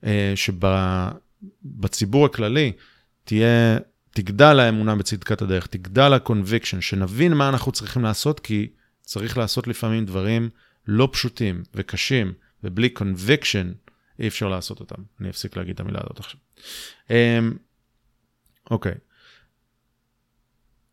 אה, 0.04 0.34
שבציבור 0.36 2.26
הכללי 2.26 2.72
תהיה, 3.24 3.78
תגדל 4.12 4.60
האמונה 4.60 4.96
בצדקת 4.96 5.42
הדרך, 5.42 5.68
תגדל 5.68 6.14
ה-conviction, 6.14 6.82
שנבין 6.82 7.34
מה 7.34 7.50
אנחנו 7.50 7.72
צריכים 7.72 8.04
לעשות, 8.04 8.40
כי 8.40 8.68
צריך 9.02 9.38
לעשות 9.38 9.68
לפעמים 9.68 10.06
דברים 10.06 10.50
לא 10.88 11.10
פשוטים 11.12 11.64
וקשים, 11.76 12.34
ובלי 12.64 12.90
conviction 13.00 13.83
אי 14.20 14.28
אפשר 14.28 14.50
לעשות 14.50 14.80
אותם. 14.80 15.02
אני 15.22 15.30
אפסיק 15.30 15.58
להגיד 15.58 15.74
את 15.74 15.80
המילה 15.80 16.00
הזאת 16.04 16.20
עכשיו. 16.20 16.40
אמ, 17.10 17.54
אוקיי. 18.72 18.94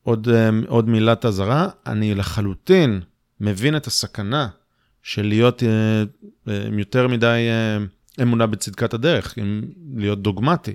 עוד, 0.03 0.29
אמ, 0.29 0.65
עוד 0.69 0.89
מילת 0.89 1.25
אזהרה, 1.25 1.69
אני 1.87 2.15
לחלוטין 2.15 3.01
מבין 3.41 3.77
את 3.77 3.87
הסכנה 3.87 4.49
של 5.03 5.27
להיות 5.27 5.63
אה, 5.63 6.03
אה, 6.49 6.67
עם 6.67 6.79
יותר 6.79 7.09
מדי 7.09 7.49
אמונה 8.23 8.47
בצדקת 8.47 8.95
הדרך, 8.95 9.39
אם 9.39 9.63
להיות 9.97 10.23
דוגמטי. 10.23 10.75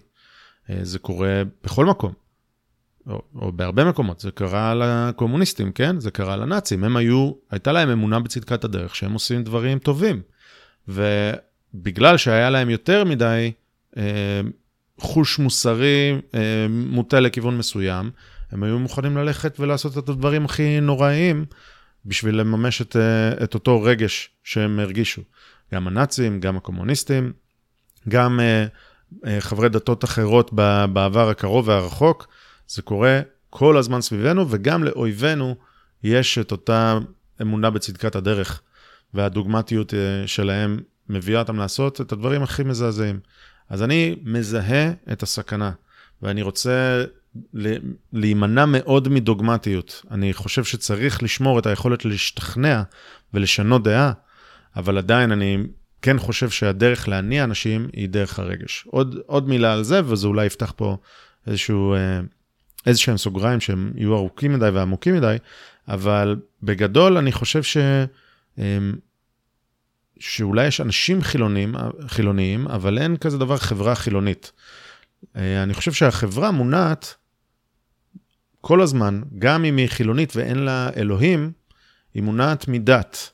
אה, 0.70 0.80
זה 0.84 1.00
קורה 1.00 1.42
בכל 1.64 1.86
מקום, 1.86 2.14
או, 3.08 3.22
או 3.36 3.52
בהרבה 3.52 3.86
מקומות. 3.86 4.20
זה 4.20 4.32
קרה 4.32 4.76
לקומוניסטים, 4.76 5.72
כן? 5.72 6.00
זה 6.00 6.12
קרה 6.12 6.36
לנאצים. 6.36 6.84
הם 6.84 6.98
היו, 6.98 7.32
הייתה 7.52 7.72
להם 7.72 7.90
אמונה 7.90 8.20
בצדקת 8.20 8.64
הדרך 8.64 8.96
שהם 8.96 9.14
עושים 9.14 9.44
דברים 9.44 9.80
טובים. 9.80 10.22
ובגלל 11.76 12.18
שהיה 12.18 12.50
להם 12.50 12.70
יותר 12.70 13.04
מדי 13.04 13.52
אה, 13.98 14.42
חוש 15.00 15.40
מוסרי 15.40 16.22
אה, 16.34 16.66
מוטה 16.70 17.20
לכיוון 17.20 17.58
מסוים, 17.58 18.12
הם 18.52 18.64
היו 18.64 18.80
מוכנים 18.80 19.18
ללכת 19.18 19.60
ולעשות 19.60 19.98
את 19.98 20.10
הדברים 20.10 20.46
הכי 20.46 20.80
נוראיים 20.80 21.46
בשביל 22.06 22.36
לממש 22.36 22.82
את, 22.82 22.96
אה, 22.96 23.44
את 23.44 23.54
אותו 23.54 23.82
רגש 23.82 24.30
שהם 24.44 24.80
הרגישו. 24.80 25.22
גם 25.74 25.88
הנאצים, 25.88 26.40
גם 26.40 26.58
הקומוניסטים, 26.58 27.34
גם 28.10 28.40
uh, 28.40 29.24
uh, 29.26 29.28
חברי 29.40 29.70
דתות 29.70 30.04
אחרות 30.04 30.54
בעבר 30.94 31.30
הקרוב 31.30 31.68
והרחוק. 31.68 32.28
זה 32.68 32.82
קורה 32.82 33.22
כל 33.50 33.78
הזמן 33.78 34.02
סביבנו, 34.02 34.46
וגם 34.50 34.84
לאויבינו 34.84 35.56
יש 36.04 36.38
את 36.38 36.52
אותה 36.52 36.98
אמונה 37.42 37.70
בצדקת 37.70 38.16
הדרך, 38.16 38.62
והדוגמטיות 39.14 39.94
uh, 39.94 40.28
שלהם 40.28 40.80
מביאה 41.10 41.40
אותם 41.40 41.58
לעשות 41.58 42.02
את 42.02 42.12
הדברים 42.12 42.44
הכי 42.44 42.64
מזעזעים. 42.64 43.20
אז 43.70 43.84
אני 43.84 44.16
מזהה 44.24 44.92
את 45.12 45.24
הסכנה, 45.24 45.72
ואני 46.22 46.42
רוצה 46.42 47.04
להימנע 48.14 48.66
מאוד 48.66 49.10
מדוגמטיות. 49.10 50.06
אני 50.12 50.34
חושב 50.34 50.64
שצריך 50.64 51.24
לשמור 51.24 51.60
את 51.60 51.66
היכולת 51.66 52.06
להשתכנע 52.06 52.82
ולשנות 53.34 53.84
דעה, 53.84 54.12
אבל 54.76 54.98
עדיין 54.98 55.32
אני 55.32 55.58
כן 56.02 56.20
חושב 56.20 56.50
שהדרך 56.50 57.08
להניע 57.08 57.44
אנשים 57.44 57.88
היא 57.94 58.10
דרך 58.10 58.40
הרגש. 58.40 58.88
עוד, 58.92 59.18
עוד 59.26 59.50
מילה 59.50 59.74
על 59.74 59.84
זה, 59.84 60.02
וזה 60.06 60.28
אולי 60.28 60.46
יפתח 60.46 60.74
פה 60.76 60.98
איזשהו, 61.48 61.94
אה, 61.94 62.20
איזשהם 62.86 63.18
סוגריים 63.18 63.60
שהם 63.60 63.94
יהיו 63.96 64.16
ארוכים 64.16 64.54
מדי 64.54 64.70
ועמוקים 64.70 65.16
מדי, 65.16 65.36
אבל 65.88 66.36
בגדול 66.64 67.18
אני 67.18 67.32
חושב 67.32 67.64
ש... 67.64 67.78
שאולי 70.20 70.68
יש 70.68 70.82
אנשים 70.82 71.22
חילונים, 71.22 71.76
חילוניים, 72.08 72.68
אבל 72.68 72.98
אין 72.98 73.18
כזה 73.18 73.38
דבר 73.38 73.58
חברה 73.58 73.96
חילונית. 73.96 74.52
אה, 75.36 75.64
אני 75.64 75.74
חושב 75.74 75.94
שהחברה 75.94 76.52
מונעת 76.52 77.16
כל 78.62 78.82
הזמן, 78.82 79.22
גם 79.40 79.66
אם 79.66 79.78
היא 79.78 79.88
חילונית 79.88 80.36
ואין 80.36 80.58
לה 80.58 80.90
אלוהים, 80.96 81.52
היא 82.14 82.24
מונעת 82.24 82.68
מדת. 82.68 83.30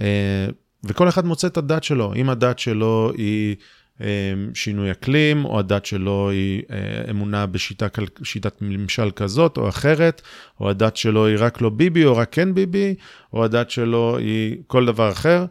אה, 0.00 0.46
וכל 0.84 1.08
אחד 1.08 1.24
מוצא 1.24 1.46
את 1.46 1.56
הדת 1.56 1.84
שלו. 1.84 2.14
אם 2.14 2.30
הדת 2.30 2.58
שלו 2.58 3.12
היא 3.16 3.56
אה, 4.00 4.06
שינוי 4.54 4.90
אקלים, 4.90 5.44
או 5.44 5.58
הדת 5.58 5.86
שלו 5.86 6.30
היא 6.30 6.62
אמונה 7.10 7.46
בשיטת 7.46 8.58
ממשל 8.60 9.10
כזאת 9.10 9.56
או 9.56 9.68
אחרת, 9.68 10.22
או 10.60 10.70
הדת 10.70 10.96
שלו 10.96 11.26
היא 11.26 11.36
רק 11.38 11.60
לא 11.60 11.70
ביבי 11.70 12.04
או 12.04 12.16
רק 12.16 12.28
כן 12.32 12.54
ביבי, 12.54 12.94
או 13.32 13.44
הדת 13.44 13.70
שלו 13.70 14.18
היא 14.18 14.56
כל 14.66 14.86
דבר 14.86 15.12
אחר. 15.12 15.46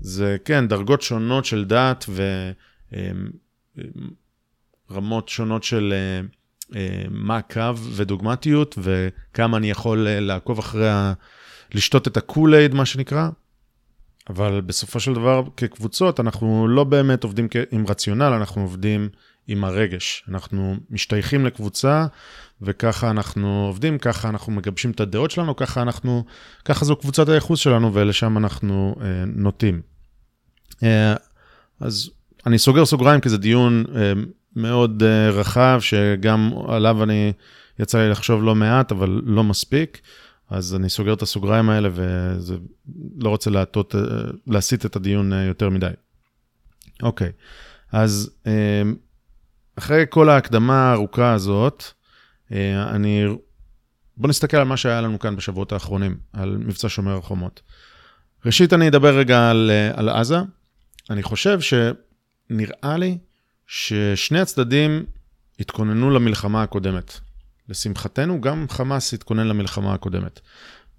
זה 0.00 0.36
כן, 0.44 0.68
דרגות 0.68 1.02
שונות 1.02 1.44
של 1.44 1.64
דת 1.64 2.04
ורמות 4.90 5.28
שונות 5.28 5.64
של 5.64 5.94
אה, 6.76 7.04
מעקב 7.10 7.78
ודוגמטיות, 7.96 8.78
וכמה 8.82 9.56
אני 9.56 9.70
יכול 9.70 10.06
אה, 10.06 10.20
לעקוב 10.20 10.58
אחרי 10.58 10.90
ה... 10.90 11.12
לשתות 11.74 12.08
את 12.08 12.16
הקולייד, 12.16 12.74
מה 12.74 12.86
שנקרא. 12.86 13.28
אבל 14.28 14.60
בסופו 14.60 15.00
של 15.00 15.14
דבר, 15.14 15.42
כקבוצות, 15.56 16.20
אנחנו 16.20 16.68
לא 16.68 16.84
באמת 16.84 17.24
עובדים 17.24 17.48
עם 17.70 17.86
רציונל, 17.86 18.22
אנחנו 18.24 18.62
עובדים 18.62 19.08
עם 19.50 19.64
הרגש. 19.64 20.24
אנחנו 20.28 20.76
משתייכים 20.90 21.46
לקבוצה, 21.46 22.06
וככה 22.62 23.10
אנחנו 23.10 23.66
עובדים, 23.66 23.98
ככה 23.98 24.28
אנחנו 24.28 24.52
מגבשים 24.52 24.90
את 24.90 25.00
הדעות 25.00 25.30
שלנו, 25.30 25.56
ככה 25.56 25.82
אנחנו, 25.82 26.24
ככה 26.64 26.84
זו 26.84 26.96
קבוצת 26.96 27.28
הייחוס 27.28 27.60
שלנו, 27.60 27.94
ולשם 27.94 28.38
אנחנו 28.38 28.96
אה, 29.00 29.24
נוטים. 29.26 29.80
אה, 30.82 31.14
אז 31.80 32.10
אני 32.46 32.58
סוגר 32.58 32.84
סוגריים, 32.84 33.20
כי 33.20 33.28
זה 33.28 33.38
דיון 33.38 33.84
אה, 33.94 34.12
מאוד 34.56 35.02
uh, 35.02 35.32
רחב, 35.32 35.78
שגם 35.80 36.52
עליו 36.68 37.02
אני, 37.02 37.32
יצא 37.78 37.98
לי 37.98 38.10
לחשוב 38.10 38.42
לא 38.42 38.54
מעט, 38.54 38.92
אבל 38.92 39.22
לא 39.24 39.44
מספיק. 39.44 40.00
אז 40.50 40.74
אני 40.74 40.88
סוגר 40.88 41.12
את 41.12 41.22
הסוגריים 41.22 41.70
האלה, 41.70 41.88
ולא 41.92 43.28
רוצה 43.28 43.50
להטות, 43.50 43.94
uh, 43.94 43.98
להסיט 44.46 44.86
את 44.86 44.96
הדיון 44.96 45.32
uh, 45.32 45.36
יותר 45.36 45.68
מדי. 45.68 45.90
אוקיי, 47.02 47.32
אז 47.92 48.30
uh, 48.44 48.48
אחרי 49.80 50.04
כל 50.10 50.28
ההקדמה 50.28 50.90
הארוכה 50.90 51.32
הזאת, 51.32 51.84
uh, 52.48 52.52
אני... 52.90 53.24
בואו 54.16 54.30
נסתכל 54.30 54.56
על 54.56 54.64
מה 54.64 54.76
שהיה 54.76 55.00
לנו 55.00 55.18
כאן 55.18 55.36
בשבועות 55.36 55.72
האחרונים, 55.72 56.16
על 56.32 56.56
מבצע 56.56 56.88
שומר 56.88 57.16
החומות. 57.16 57.60
ראשית, 58.46 58.72
אני 58.72 58.88
אדבר 58.88 59.18
רגע 59.18 59.50
על, 59.50 59.70
על 59.94 60.08
עזה. 60.08 60.38
אני 61.10 61.22
חושב 61.22 61.58
שנראה 61.60 62.96
לי 62.96 63.18
ששני 63.66 64.40
הצדדים 64.40 65.04
התכוננו 65.60 66.10
למלחמה 66.10 66.62
הקודמת. 66.62 67.20
לשמחתנו, 67.68 68.40
גם 68.40 68.66
חמאס 68.68 69.14
התכונן 69.14 69.46
למלחמה 69.46 69.94
הקודמת. 69.94 70.40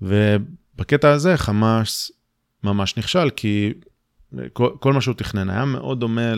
ובקטע 0.01 1.11
הזה 1.11 1.37
חמאס 1.37 2.11
ממש 2.63 2.97
נכשל, 2.97 3.29
כי 3.35 3.73
כל, 4.53 4.69
כל 4.79 4.93
מה 4.93 5.01
שהוא 5.01 5.15
תכנן 5.15 5.49
היה 5.49 5.65
מאוד 5.65 5.99
דומה 5.99 6.33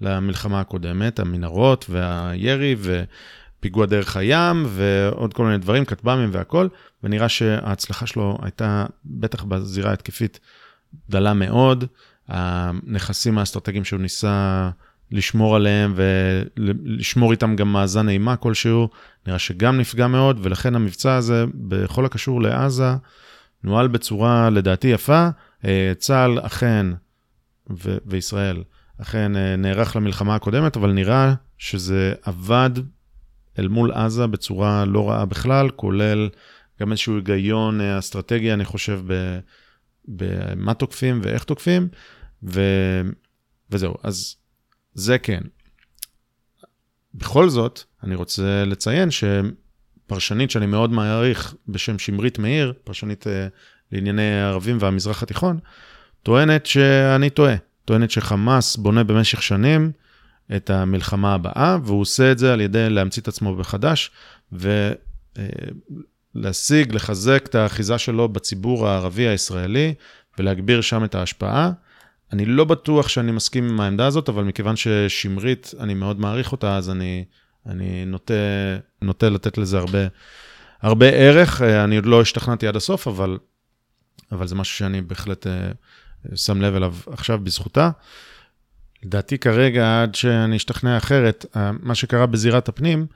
למלחמה 0.00 0.60
הקודמת, 0.60 1.18
המנהרות 1.18 1.86
והירי 1.88 2.76
ופיגוע 2.80 3.86
דרך 3.86 4.16
הים 4.16 4.66
ועוד 4.68 5.34
כל 5.34 5.44
מיני 5.44 5.58
דברים, 5.58 5.84
כטב"מים 5.84 6.28
והכל, 6.32 6.68
ונראה 7.02 7.28
שההצלחה 7.28 8.06
שלו 8.06 8.38
הייתה, 8.42 8.86
בטח 9.04 9.44
בזירה 9.44 9.90
ההתקפית, 9.90 10.40
דלה 11.10 11.34
מאוד. 11.34 11.84
הנכסים 12.28 13.38
האסטרטגיים 13.38 13.84
שהוא 13.84 14.00
ניסה 14.00 14.70
לשמור 15.10 15.56
עליהם 15.56 15.94
ולשמור 15.96 17.32
איתם 17.32 17.56
גם 17.56 17.72
מאזן 17.72 18.08
אימה 18.08 18.36
כלשהו, 18.36 18.88
נראה 19.26 19.38
שגם 19.38 19.78
נפגע 19.78 20.06
מאוד, 20.06 20.38
ולכן 20.42 20.74
המבצע 20.74 21.14
הזה, 21.14 21.44
בכל 21.54 22.04
הקשור 22.04 22.42
לעזה, 22.42 22.90
נוהל 23.64 23.88
בצורה 23.88 24.50
לדעתי 24.50 24.88
יפה. 24.88 25.28
אה, 25.64 25.92
צה"ל 25.98 26.38
אכן, 26.42 26.86
ו- 27.70 27.96
וישראל, 28.06 28.62
אכן 29.02 29.36
אה, 29.36 29.56
נערך 29.56 29.96
למלחמה 29.96 30.34
הקודמת, 30.34 30.76
אבל 30.76 30.92
נראה 30.92 31.34
שזה 31.58 32.14
עבד 32.22 32.70
אל 33.58 33.68
מול 33.68 33.92
עזה 33.92 34.26
בצורה 34.26 34.84
לא 34.84 35.10
רעה 35.10 35.24
בכלל, 35.24 35.70
כולל 35.70 36.28
גם 36.80 36.90
איזשהו 36.90 37.16
היגיון 37.16 37.80
אה, 37.80 37.98
אסטרטגי, 37.98 38.52
אני 38.52 38.64
חושב, 38.64 39.00
במה 40.08 40.74
תוקפים 40.74 41.20
ואיך 41.22 41.44
תוקפים, 41.44 41.88
ו... 42.42 42.60
וזהו. 43.70 43.94
אז 44.02 44.36
זה 44.94 45.18
כן. 45.18 45.40
בכל 47.14 47.48
זאת, 47.48 47.80
אני 48.02 48.14
רוצה 48.14 48.64
לציין 48.64 49.08
שפרשנית 49.10 50.50
שאני 50.50 50.66
מאוד 50.66 50.90
מעריך 50.90 51.54
בשם 51.68 51.98
שמרית 51.98 52.38
מאיר, 52.38 52.72
פרשנית 52.84 53.26
uh, 53.26 53.30
לענייני 53.92 54.40
הערבים 54.40 54.76
והמזרח 54.80 55.22
התיכון, 55.22 55.58
טוענת 56.22 56.66
שאני 56.66 57.30
טועה. 57.30 57.54
טוענת 57.86 58.10
שחמאס 58.10 58.76
בונה 58.76 59.04
במשך 59.04 59.42
שנים 59.42 59.92
את 60.56 60.70
המלחמה 60.70 61.34
הבאה, 61.34 61.78
והוא 61.84 62.00
עושה 62.00 62.32
את 62.32 62.38
זה 62.38 62.52
על 62.52 62.60
ידי 62.60 62.90
להמציא 62.90 63.22
את 63.22 63.28
עצמו 63.28 63.54
מחדש, 63.54 64.10
ולהשיג, 64.52 64.98
אה, 66.90 66.96
לחזק 66.96 67.46
את 67.46 67.54
האחיזה 67.54 67.98
שלו 67.98 68.28
בציבור 68.28 68.88
הערבי 68.88 69.28
הישראלי, 69.28 69.94
ולהגביר 70.38 70.80
שם 70.80 71.04
את 71.04 71.14
ההשפעה. 71.14 71.72
אני 72.32 72.44
לא 72.44 72.64
בטוח 72.64 73.08
שאני 73.08 73.32
מסכים 73.32 73.68
עם 73.68 73.80
העמדה 73.80 74.06
הזאת, 74.06 74.28
אבל 74.28 74.44
מכיוון 74.44 74.74
ששמרית, 74.76 75.74
אני 75.80 75.94
מאוד 75.94 76.20
מעריך 76.20 76.52
אותה, 76.52 76.76
אז 76.76 76.90
אני, 76.90 77.24
אני 77.66 78.04
נוטה, 78.04 78.34
נוטה 79.02 79.28
לתת 79.28 79.58
לזה 79.58 79.78
הרבה, 79.78 80.06
הרבה 80.82 81.06
ערך. 81.06 81.62
אני 81.62 81.96
עוד 81.96 82.06
לא 82.06 82.20
השתכנעתי 82.20 82.68
עד 82.68 82.76
הסוף, 82.76 83.08
אבל, 83.08 83.38
אבל 84.32 84.46
זה 84.46 84.54
משהו 84.54 84.76
שאני 84.76 85.02
בהחלט 85.02 85.46
אה, 85.46 85.70
שם 86.34 86.62
לב 86.62 86.74
אליו 86.74 86.94
עכשיו 87.06 87.38
בזכותה. 87.42 87.90
לדעתי 89.02 89.38
כרגע, 89.38 90.02
עד 90.02 90.14
שאני 90.14 90.56
אשתכנע 90.56 90.96
אחרת, 90.96 91.46
אה, 91.56 91.70
מה 91.80 91.94
שקרה 91.94 92.26
בזירת 92.26 92.68
הפנים, 92.68 93.06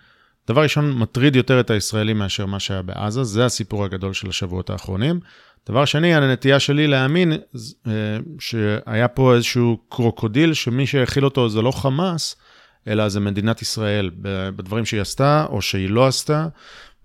דבר 0.48 0.62
ראשון, 0.62 0.92
מטריד 0.92 1.36
יותר 1.36 1.60
את 1.60 1.70
הישראלים 1.70 2.18
מאשר 2.18 2.46
מה 2.46 2.60
שהיה 2.60 2.82
בעזה, 2.82 3.24
זה 3.24 3.44
הסיפור 3.44 3.84
הגדול 3.84 4.12
של 4.12 4.28
השבועות 4.28 4.70
האחרונים. 4.70 5.20
דבר 5.68 5.84
שני, 5.84 6.14
הנטייה 6.14 6.60
שלי 6.60 6.86
להאמין 6.86 7.32
אה, 7.32 7.92
שהיה 8.38 9.08
פה 9.08 9.34
איזשהו 9.34 9.78
קרוקודיל, 9.88 10.54
שמי 10.54 10.86
שהכיל 10.86 11.24
אותו 11.24 11.48
זה 11.48 11.62
לא 11.62 11.70
חמאס, 11.70 12.36
אלא 12.88 13.08
זה 13.08 13.20
מדינת 13.20 13.62
ישראל, 13.62 14.10
בדברים 14.56 14.84
שהיא 14.84 15.00
עשתה 15.00 15.46
או 15.48 15.62
שהיא 15.62 15.90
לא 15.90 16.06
עשתה, 16.06 16.48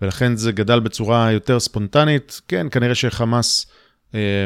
ולכן 0.02 0.36
זה 0.36 0.52
גדל 0.52 0.80
בצורה 0.80 1.32
יותר 1.32 1.60
ספונטנית. 1.60 2.41
כן, 2.48 2.68
כנראה 2.72 2.96
שחמאס 2.96 3.68
אה, 4.15 4.46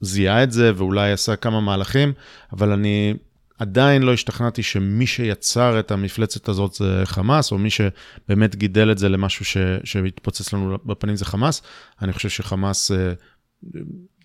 זיהה 0.00 0.42
את 0.42 0.52
זה 0.52 0.72
ואולי 0.76 1.12
עשה 1.12 1.36
כמה 1.36 1.60
מהלכים, 1.60 2.12
אבל 2.52 2.72
אני 2.72 3.14
עדיין 3.58 4.02
לא 4.02 4.12
השתכנעתי 4.12 4.62
שמי 4.62 5.06
שיצר 5.06 5.80
את 5.80 5.90
המפלצת 5.90 6.48
הזאת 6.48 6.74
זה 6.74 7.02
חמאס, 7.04 7.52
או 7.52 7.58
מי 7.58 7.70
שבאמת 7.70 8.56
גידל 8.56 8.92
את 8.92 8.98
זה 8.98 9.08
למשהו 9.08 9.44
ש, 9.44 9.56
שהתפוצץ 9.84 10.52
לנו 10.52 10.78
בפנים 10.86 11.16
זה 11.16 11.24
חמאס. 11.24 11.62
אני 12.02 12.12
חושב 12.12 12.28
שחמאס 12.28 12.90
אה, 12.90 13.12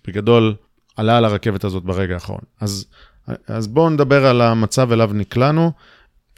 בגדול 0.06 0.54
עלה 0.96 1.18
על 1.18 1.24
הרכבת 1.24 1.64
הזאת 1.64 1.84
ברגע 1.84 2.14
האחרון. 2.14 2.40
אז, 2.60 2.86
אז 3.46 3.68
בואו 3.68 3.90
נדבר 3.90 4.26
על 4.26 4.40
המצב 4.40 4.92
אליו 4.92 5.10
נקלענו, 5.14 5.72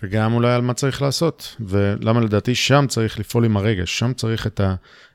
וגם 0.02 0.32
אולי 0.32 0.52
על 0.52 0.60
מה 0.60 0.74
צריך 0.74 1.02
לעשות, 1.02 1.56
ולמה 1.60 2.20
לדעתי 2.20 2.54
שם 2.54 2.84
צריך 2.88 3.18
לפעול 3.18 3.44
עם 3.44 3.56
הרגש, 3.56 3.98
שם 3.98 4.12
צריך 4.12 4.46
את 4.46 4.60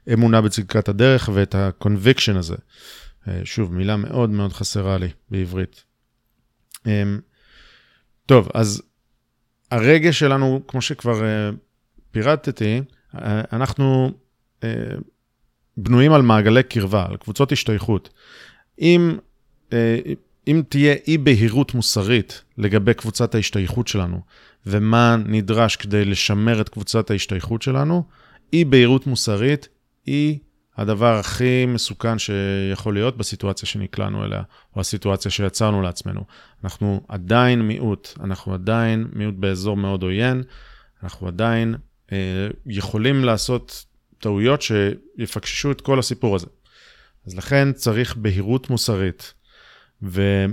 האמונה 0.07 0.41
בצדקת 0.41 0.89
הדרך 0.89 1.29
ואת 1.33 1.55
ה-conviction 1.55 2.37
הזה. 2.37 2.55
אה, 3.27 3.41
שוב, 3.43 3.73
מילה 3.73 3.97
מאוד 3.97 4.29
מאוד 4.29 4.53
חסרה 4.53 4.97
לי 4.97 5.07
בעברית. 5.29 5.83
אמ, 6.85 7.19
טוב, 8.25 8.49
אז 8.53 8.81
הרגש 9.71 10.19
שלנו, 10.19 10.61
כמו 10.67 10.81
שכבר 10.81 11.21
uh, 11.21 11.55
פירטתי, 12.11 12.81
uh, 13.15 13.17
אנחנו 13.53 14.11
בנויים 15.77 16.13
על 16.13 16.21
מעגלי 16.21 16.63
קרבה, 16.63 17.05
על 17.09 17.17
קבוצות 17.17 17.51
השתייכות. 17.51 18.09
אם 18.79 19.17
אם 20.47 20.61
תהיה 20.69 20.95
אי 21.07 21.17
בהירות 21.17 21.73
מוסרית 21.73 22.41
לגבי 22.57 22.93
קבוצת 22.93 23.35
ההשתייכות 23.35 23.87
שלנו, 23.87 24.21
ומה 24.65 25.15
נדרש 25.25 25.75
כדי 25.75 26.05
לשמר 26.05 26.61
את 26.61 26.69
קבוצת 26.69 27.11
ההשתייכות 27.11 27.61
שלנו, 27.61 28.03
אי 28.53 28.65
בהירות 28.65 29.07
מוסרית 29.07 29.67
היא 30.05 30.39
הדבר 30.77 31.19
הכי 31.19 31.65
מסוכן 31.65 32.19
שיכול 32.19 32.93
להיות 32.93 33.17
בסיטואציה 33.17 33.67
שנקלענו 33.67 34.25
אליה, 34.25 34.41
או 34.75 34.81
הסיטואציה 34.81 35.31
שיצרנו 35.31 35.81
לעצמנו. 35.81 36.23
אנחנו 36.63 37.01
עדיין 37.07 37.61
מיעוט, 37.61 38.09
אנחנו 38.23 38.53
עדיין 38.53 39.07
מיעוט 39.13 39.35
באזור 39.35 39.77
מאוד 39.77 40.03
עוין, 40.03 40.43
אנחנו 41.03 41.27
עדיין 41.27 41.75
אה, 42.11 42.47
יכולים 42.65 43.23
לעשות 43.23 43.85
טעויות 44.17 44.61
שיפקששו 44.61 45.71
את 45.71 45.81
כל 45.81 45.99
הסיפור 45.99 46.35
הזה. 46.35 46.47
אז 47.27 47.37
לכן 47.37 47.71
צריך 47.73 48.15
בהירות 48.15 48.69
מוסרית, 48.69 49.33
ו... 50.03 50.45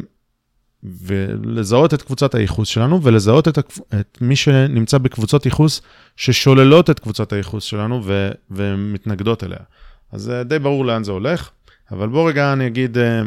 ולזהות 0.82 1.94
את 1.94 2.02
קבוצת 2.02 2.34
הייחוס 2.34 2.68
שלנו, 2.68 3.02
ולזהות 3.02 3.48
את, 3.48 3.58
הקב... 3.58 3.80
את 4.00 4.18
מי 4.20 4.36
שנמצא 4.36 4.98
בקבוצות 4.98 5.44
ייחוס 5.46 5.82
ששוללות 6.16 6.90
את 6.90 6.98
קבוצת 6.98 7.32
הייחוס 7.32 7.64
שלנו 7.64 8.00
ו... 8.04 8.30
ומתנגדות 8.50 9.44
אליה. 9.44 9.58
אז 10.12 10.22
זה 10.22 10.44
די 10.44 10.58
ברור 10.58 10.84
לאן 10.84 11.04
זה 11.04 11.12
הולך, 11.12 11.50
אבל 11.90 12.08
בוא 12.08 12.28
רגע 12.28 12.52
אני 12.52 12.66
אגיד, 12.66 12.98
אה, 12.98 13.22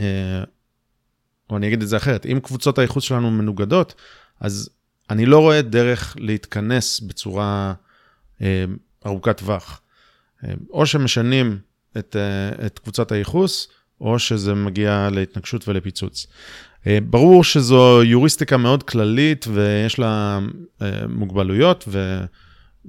אה, 0.00 0.42
או 1.50 1.56
אני 1.56 1.66
אגיד 1.66 1.82
את 1.82 1.88
זה 1.88 1.96
אחרת, 1.96 2.26
אם 2.26 2.40
קבוצות 2.42 2.78
הייחוס 2.78 3.04
שלנו 3.04 3.30
מנוגדות, 3.30 3.94
אז 4.40 4.70
אני 5.10 5.26
לא 5.26 5.38
רואה 5.38 5.62
דרך 5.62 6.16
להתכנס 6.18 7.00
בצורה 7.00 7.74
אה, 8.42 8.64
ארוכת 9.06 9.38
טווח. 9.38 9.80
או 10.70 10.86
שמשנים 10.86 11.58
את, 11.98 12.16
את 12.66 12.78
קבוצת 12.78 13.12
הייחוס, 13.12 13.68
או 14.00 14.18
שזה 14.18 14.54
מגיע 14.54 15.08
להתנגשות 15.12 15.68
ולפיצוץ. 15.68 16.26
ברור 16.86 17.44
שזו 17.44 18.02
יוריסטיקה 18.04 18.56
מאוד 18.56 18.82
כללית 18.82 19.46
ויש 19.52 19.98
לה 19.98 20.38
מוגבלויות, 21.08 21.84
ו... 21.88 22.24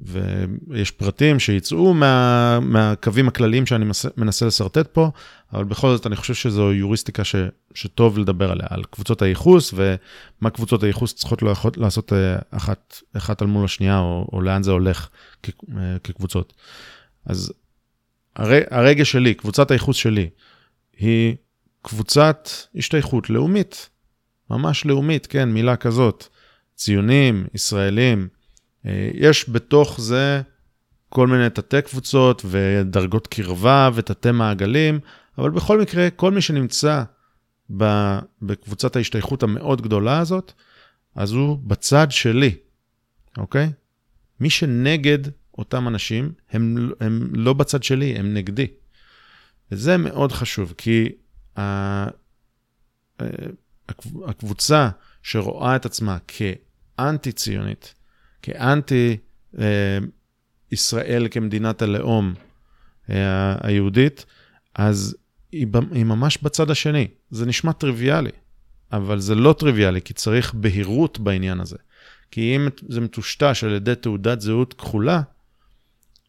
ויש 0.01 0.91
פרטים 0.91 1.39
שיצאו 1.39 1.93
מה, 1.93 2.59
מהקווים 2.59 3.27
הכלליים 3.27 3.65
שאני 3.65 3.85
מנסה 4.17 4.45
לשרטט 4.45 4.87
פה, 4.87 5.09
אבל 5.53 5.63
בכל 5.63 5.95
זאת 5.95 6.07
אני 6.07 6.15
חושב 6.15 6.33
שזו 6.33 6.73
יוריסטיקה 6.73 7.23
ש, 7.23 7.35
שטוב 7.73 8.19
לדבר 8.19 8.51
עליה, 8.51 8.67
על 8.69 8.83
קבוצות 8.83 9.21
הייחוס 9.21 9.73
ומה 9.73 10.49
קבוצות 10.49 10.83
הייחוס 10.83 11.13
צריכות 11.13 11.43
לעשות 11.77 12.13
אה, 12.13 12.35
אחת, 12.51 13.01
אחת 13.17 13.41
על 13.41 13.47
מול 13.47 13.65
השנייה, 13.65 13.99
או, 13.99 14.29
או 14.33 14.41
לאן 14.41 14.63
זה 14.63 14.71
הולך 14.71 15.07
כ, 15.43 15.49
אה, 15.77 15.99
כקבוצות. 16.03 16.53
אז 17.25 17.53
הר, 18.35 18.51
הרגש 18.71 19.11
שלי, 19.11 19.33
קבוצת 19.33 19.71
הייחוס 19.71 19.95
שלי, 19.95 20.29
היא 20.97 21.35
קבוצת 21.81 22.49
השתייכות 22.75 23.29
לאומית, 23.29 23.89
ממש 24.49 24.85
לאומית, 24.85 25.27
כן, 25.27 25.49
מילה 25.49 25.75
כזאת. 25.75 26.27
ציונים, 26.79 27.47
ישראלים, 27.53 28.27
יש 29.13 29.49
בתוך 29.49 30.01
זה 30.01 30.41
כל 31.09 31.27
מיני 31.27 31.49
תתי 31.49 31.81
קבוצות 31.81 32.41
ודרגות 32.45 33.27
קרבה 33.27 33.89
ותתי 33.95 34.31
מעגלים, 34.31 34.99
אבל 35.37 35.49
בכל 35.49 35.81
מקרה, 35.81 36.09
כל 36.09 36.31
מי 36.31 36.41
שנמצא 36.41 37.03
בקבוצת 38.41 38.95
ההשתייכות 38.95 39.43
המאוד 39.43 39.81
גדולה 39.81 40.19
הזאת, 40.19 40.53
אז 41.15 41.31
הוא 41.31 41.59
בצד 41.63 42.07
שלי, 42.09 42.55
אוקיי? 43.37 43.71
מי 44.39 44.49
שנגד 44.49 45.19
אותם 45.57 45.87
אנשים, 45.87 46.31
הם, 46.51 46.91
הם 46.99 47.29
לא 47.33 47.53
בצד 47.53 47.83
שלי, 47.83 48.15
הם 48.15 48.33
נגדי. 48.33 48.67
וזה 49.71 49.97
מאוד 49.97 50.31
חשוב, 50.31 50.73
כי 50.77 51.09
אה, 51.57 52.07
הקבוצה 54.25 54.89
שרואה 55.23 55.75
את 55.75 55.85
עצמה 55.85 56.17
כאנטי-ציונית, 56.27 57.93
כאנטי 58.41 59.17
אה, 59.59 59.97
ישראל 60.71 61.27
כמדינת 61.31 61.81
הלאום 61.81 62.33
אה, 63.09 63.55
היהודית, 63.61 64.25
אז 64.75 65.15
היא, 65.51 65.67
היא 65.91 66.05
ממש 66.05 66.37
בצד 66.41 66.71
השני. 66.71 67.07
זה 67.29 67.45
נשמע 67.45 67.71
טריוויאלי, 67.71 68.31
אבל 68.91 69.19
זה 69.19 69.35
לא 69.35 69.55
טריוויאלי, 69.59 70.01
כי 70.01 70.13
צריך 70.13 70.53
בהירות 70.53 71.19
בעניין 71.19 71.59
הזה. 71.59 71.77
כי 72.31 72.55
אם 72.55 72.67
זה 72.89 73.01
מטושטש 73.01 73.63
על 73.63 73.73
ידי 73.73 73.95
תעודת 73.95 74.41
זהות 74.41 74.73
כחולה, 74.73 75.21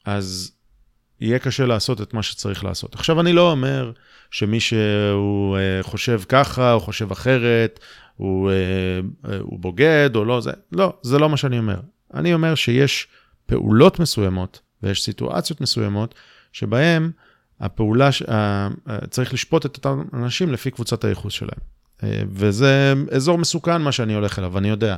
אז 0.04 0.52
יהיה 1.20 1.38
קשה 1.38 1.66
לעשות 1.66 2.00
את 2.00 2.14
מה 2.14 2.22
שצריך 2.22 2.64
לעשות. 2.64 2.94
עכשיו, 2.94 3.20
אני 3.20 3.32
לא 3.32 3.50
אומר 3.50 3.92
שמי 4.30 4.60
שהוא 4.60 5.56
uh, 5.56 5.82
חושב 5.82 6.20
ככה 6.28 6.72
או 6.72 6.80
חושב 6.80 7.12
אחרת, 7.12 7.80
הוא, 8.16 8.50
uh, 8.50 9.26
uh, 9.26 9.28
הוא 9.40 9.58
בוגד 9.58 10.10
או 10.14 10.24
לא, 10.24 10.40
זה, 10.40 10.52
לא, 10.72 10.98
זה 11.02 11.18
לא 11.18 11.28
מה 11.28 11.36
שאני 11.36 11.58
אומר. 11.58 11.80
אני 12.14 12.34
אומר 12.34 12.54
שיש 12.54 13.08
פעולות 13.46 13.98
מסוימות 13.98 14.60
ויש 14.82 15.02
סיטואציות 15.02 15.60
מסוימות 15.60 16.14
שבהן 16.52 17.10
הפעולה, 17.60 18.08
צריך 19.10 19.32
לשפוט 19.32 19.66
את 19.66 19.76
אותם 19.76 20.02
אנשים 20.12 20.52
לפי 20.52 20.70
קבוצת 20.70 21.04
הייחוס 21.04 21.32
שלהם. 21.32 21.60
אה, 22.02 22.22
וזה 22.30 22.94
אזור 23.12 23.38
מסוכן 23.38 23.82
מה 23.82 23.92
שאני 23.92 24.14
הולך 24.14 24.38
אליו, 24.38 24.58
אני 24.58 24.68
יודע. 24.68 24.96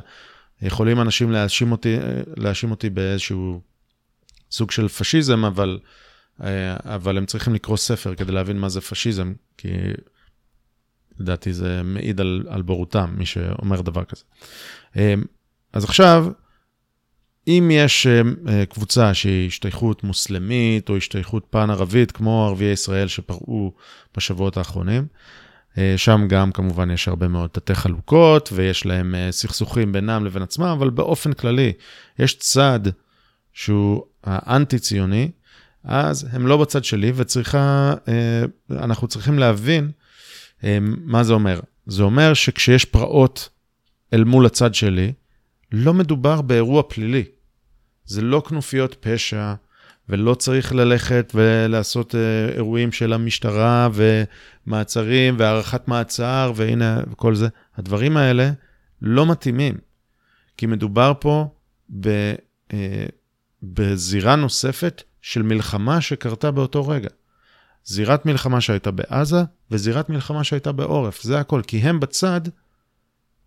יכולים 0.61 1.01
אנשים 1.01 1.31
להאשים 1.31 1.71
אותי, 1.71 1.97
להאשים 2.37 2.71
אותי 2.71 2.89
באיזשהו 2.89 3.61
סוג 4.51 4.71
של 4.71 4.87
פשיזם, 4.87 5.45
אבל, 5.45 5.79
אה, 6.43 6.75
אבל 6.95 7.17
הם 7.17 7.25
צריכים 7.25 7.53
לקרוא 7.53 7.77
ספר 7.77 8.15
כדי 8.15 8.31
להבין 8.31 8.59
מה 8.59 8.69
זה 8.69 8.81
פשיזם, 8.81 9.33
כי 9.57 9.69
לדעתי 11.19 11.53
זה 11.53 11.81
מעיד 11.83 12.21
על, 12.21 12.43
על 12.49 12.61
בורותם, 12.61 13.13
מי 13.17 13.25
שאומר 13.25 13.81
דבר 13.81 14.03
כזה. 14.03 14.23
אה, 14.97 15.13
אז 15.73 15.83
עכשיו, 15.83 16.27
אם 17.47 17.69
יש 17.73 18.07
uh, 18.07 18.49
קבוצה 18.69 19.13
שהיא 19.13 19.47
השתייכות 19.47 20.03
מוסלמית 20.03 20.89
או 20.89 20.97
השתייכות 20.97 21.45
פן-ערבית, 21.49 22.11
כמו 22.11 22.45
ערביי 22.45 22.71
ישראל 22.71 23.07
שפרעו 23.07 23.73
בשבועות 24.17 24.57
האחרונים, 24.57 25.05
uh, 25.73 25.77
שם 25.97 26.25
גם 26.29 26.51
כמובן 26.51 26.91
יש 26.91 27.07
הרבה 27.07 27.27
מאוד 27.27 27.49
תתי 27.49 27.75
חלוקות 27.75 28.49
ויש 28.53 28.85
להם 28.85 29.15
סכסוכים 29.31 29.91
בינם 29.91 30.25
לבין 30.25 30.43
עצמם, 30.43 30.65
אבל 30.65 30.89
באופן 30.89 31.33
כללי 31.33 31.73
יש 32.19 32.37
צד 32.37 32.79
שהוא 33.53 34.03
האנטי-ציוני, 34.23 35.31
אז 35.83 36.27
הם 36.31 36.47
לא 36.47 36.57
בצד 36.57 36.83
שלי 36.83 37.11
וצריכה, 37.15 37.93
אנחנו 38.71 39.07
צריכים 39.07 39.39
להבין 39.39 39.91
מה 40.87 41.23
זה 41.23 41.33
אומר. 41.33 41.59
זה 41.85 42.03
אומר 42.03 42.33
שכשיש 42.33 42.85
פרעות 42.85 43.49
אל 44.13 44.23
מול 44.23 44.45
הצד 44.45 44.75
שלי, 44.75 45.13
לא 45.73 45.93
מדובר 45.93 46.41
באירוע 46.41 46.83
פלילי. 46.87 47.23
זה 48.05 48.21
לא 48.21 48.43
כנופיות 48.47 48.95
פשע, 48.99 49.53
ולא 50.09 50.35
צריך 50.35 50.73
ללכת 50.73 51.31
ולעשות 51.35 52.15
אה, 52.15 52.49
אירועים 52.55 52.91
של 52.91 53.13
המשטרה 53.13 53.89
ומעצרים 53.93 55.35
והארכת 55.39 55.87
מעצר 55.87 56.51
והנה 56.55 57.01
וכל 57.11 57.35
זה. 57.35 57.47
הדברים 57.77 58.17
האלה 58.17 58.51
לא 59.01 59.25
מתאימים, 59.25 59.77
כי 60.57 60.65
מדובר 60.65 61.13
פה 61.19 61.47
ב, 61.99 62.07
אה, 62.73 63.05
בזירה 63.63 64.35
נוספת 64.35 65.03
של 65.21 65.41
מלחמה 65.41 66.01
שקרתה 66.01 66.51
באותו 66.51 66.87
רגע. 66.87 67.09
זירת 67.85 68.25
מלחמה 68.25 68.61
שהייתה 68.61 68.91
בעזה 68.91 69.43
וזירת 69.71 70.09
מלחמה 70.09 70.43
שהייתה 70.43 70.71
בעורף, 70.71 71.21
זה 71.21 71.39
הכל, 71.39 71.61
כי 71.67 71.77
הם 71.77 71.99
בצד 71.99 72.41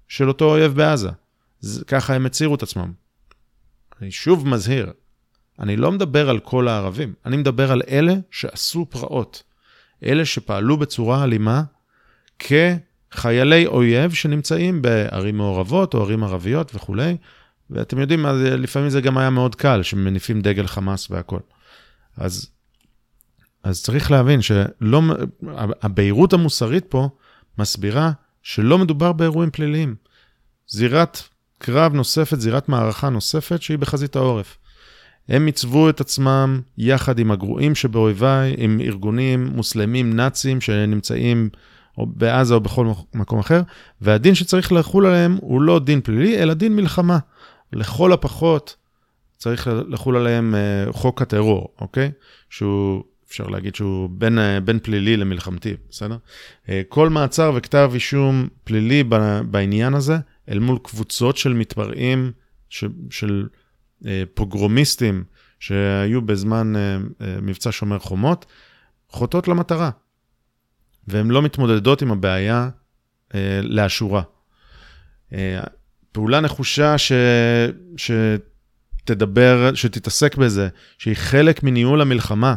של 0.09 0.29
אותו 0.29 0.45
אויב 0.45 0.75
בעזה. 0.75 1.11
זה, 1.61 1.85
ככה 1.85 2.15
הם 2.15 2.27
הצהירו 2.27 2.55
את 2.55 2.63
עצמם. 2.63 2.93
אני 4.03 4.11
שוב 4.11 4.49
מזהיר, 4.49 4.93
אני 5.59 5.77
לא 5.77 5.93
מדבר 5.93 6.31
על 6.31 6.39
כל 6.39 6.69
הערבים, 6.69 7.15
אני 7.27 7.37
מדבר 7.37 7.73
על 7.73 7.83
אלה 7.89 8.15
שעשו 8.31 8.87
פרעות. 8.91 9.43
אלה 10.05 10.25
שפעלו 10.25 10.77
בצורה 10.77 11.25
אלימה 11.25 11.63
כחיילי 12.39 13.67
אויב 13.67 14.13
שנמצאים 14.13 14.83
בערים 14.83 15.37
מעורבות 15.37 15.95
או 15.95 16.03
ערים 16.03 16.25
ערביות 16.25 16.75
וכולי, 16.75 17.17
ואתם 17.71 17.99
יודעים, 17.99 18.27
לפעמים 18.37 18.91
זה 18.91 19.01
גם 19.01 19.19
היה 19.19 19.31
מאוד 19.31 19.55
קל, 19.55 19.83
שמניפים 19.83 20.41
דגל 20.41 20.67
חמאס 20.67 21.11
והכול. 21.11 21.41
אז, 22.17 22.51
אז 23.63 23.83
צריך 23.83 24.11
להבין 24.11 24.43
שלא, 24.43 25.03
הבהירות 25.83 26.33
המוסרית 26.33 26.85
פה 26.89 27.09
מסבירה 27.59 28.13
שלא 28.43 28.79
מדובר 28.79 29.13
באירועים 29.13 29.51
פליליים. 29.51 29.95
זירת 30.69 31.19
קרב 31.59 31.95
נוספת, 31.95 32.41
זירת 32.41 32.69
מערכה 32.69 33.09
נוספת 33.09 33.63
שהיא 33.63 33.79
בחזית 33.79 34.17
העורף. 34.17 34.59
הם 35.29 35.47
עיצבו 35.47 35.91
את 35.91 36.01
עצמם 36.01 36.61
יחד 36.79 37.19
עם 37.19 37.31
הגרועים 37.31 37.75
שבאויביי, 37.75 38.55
עם 38.59 38.81
ארגונים 38.81 39.47
מוסלמים 39.47 40.17
נאצים 40.17 40.61
שנמצאים 40.61 41.49
בעזה 41.99 42.55
או 42.55 42.61
בכל 42.61 42.87
מקום 43.15 43.39
אחר, 43.39 43.63
והדין 44.01 44.35
שצריך 44.35 44.73
לחול 44.73 45.07
עליהם 45.07 45.39
הוא 45.41 45.63
לא 45.63 45.79
דין 45.79 46.01
פלילי, 46.01 46.39
אלא 46.43 46.55
דין 46.55 46.77
מלחמה. 46.77 47.19
לכל 47.73 48.13
הפחות 48.13 48.77
צריך 49.37 49.71
לחול 49.89 50.17
עליהם 50.17 50.55
uh, 50.55 50.93
חוק 50.93 51.23
הטרור, 51.23 51.69
אוקיי? 51.81 52.11
שהוא, 52.51 53.03
אפשר 53.29 53.47
להגיד 53.47 53.75
שהוא 53.75 54.11
בין, 54.13 54.39
בין 54.65 54.79
פלילי 54.83 55.17
למלחמתי, 55.17 55.75
בסדר? 55.91 56.17
כל 56.89 57.09
מעצר 57.09 57.53
וכתב 57.55 57.91
אישום 57.95 58.49
פלילי 58.65 59.05
בעניין 59.51 59.95
הזה, 59.95 60.17
אל 60.49 60.59
מול 60.59 60.79
קבוצות 60.83 61.37
של 61.37 61.53
מתפרעים, 61.53 62.33
של, 62.69 62.89
של 63.11 63.49
פוגרומיסטים 64.35 65.25
שהיו 65.61 66.23
בזמן 66.23 66.73
מבצע 67.43 67.73
שומר 67.73 67.99
חומות, 67.99 68.47
חוטאות 69.09 69.49
למטרה. 69.49 69.91
והן 71.09 71.29
לא 71.29 71.43
מתמודדות 71.43 72.03
עם 72.03 72.13
הבעיה 72.13 72.69
אה, 73.35 73.61
לאשורה. 73.63 74.23
אה, 75.33 75.61
פעולה 76.13 76.41
נחושה 76.41 76.99
ש... 76.99 77.13
שתדבר, 77.97 79.75
שתתעסק 79.75 80.37
בזה, 80.37 80.69
שהיא 80.99 81.15
חלק 81.15 81.63
מניהול 81.63 82.01
המלחמה, 82.01 82.55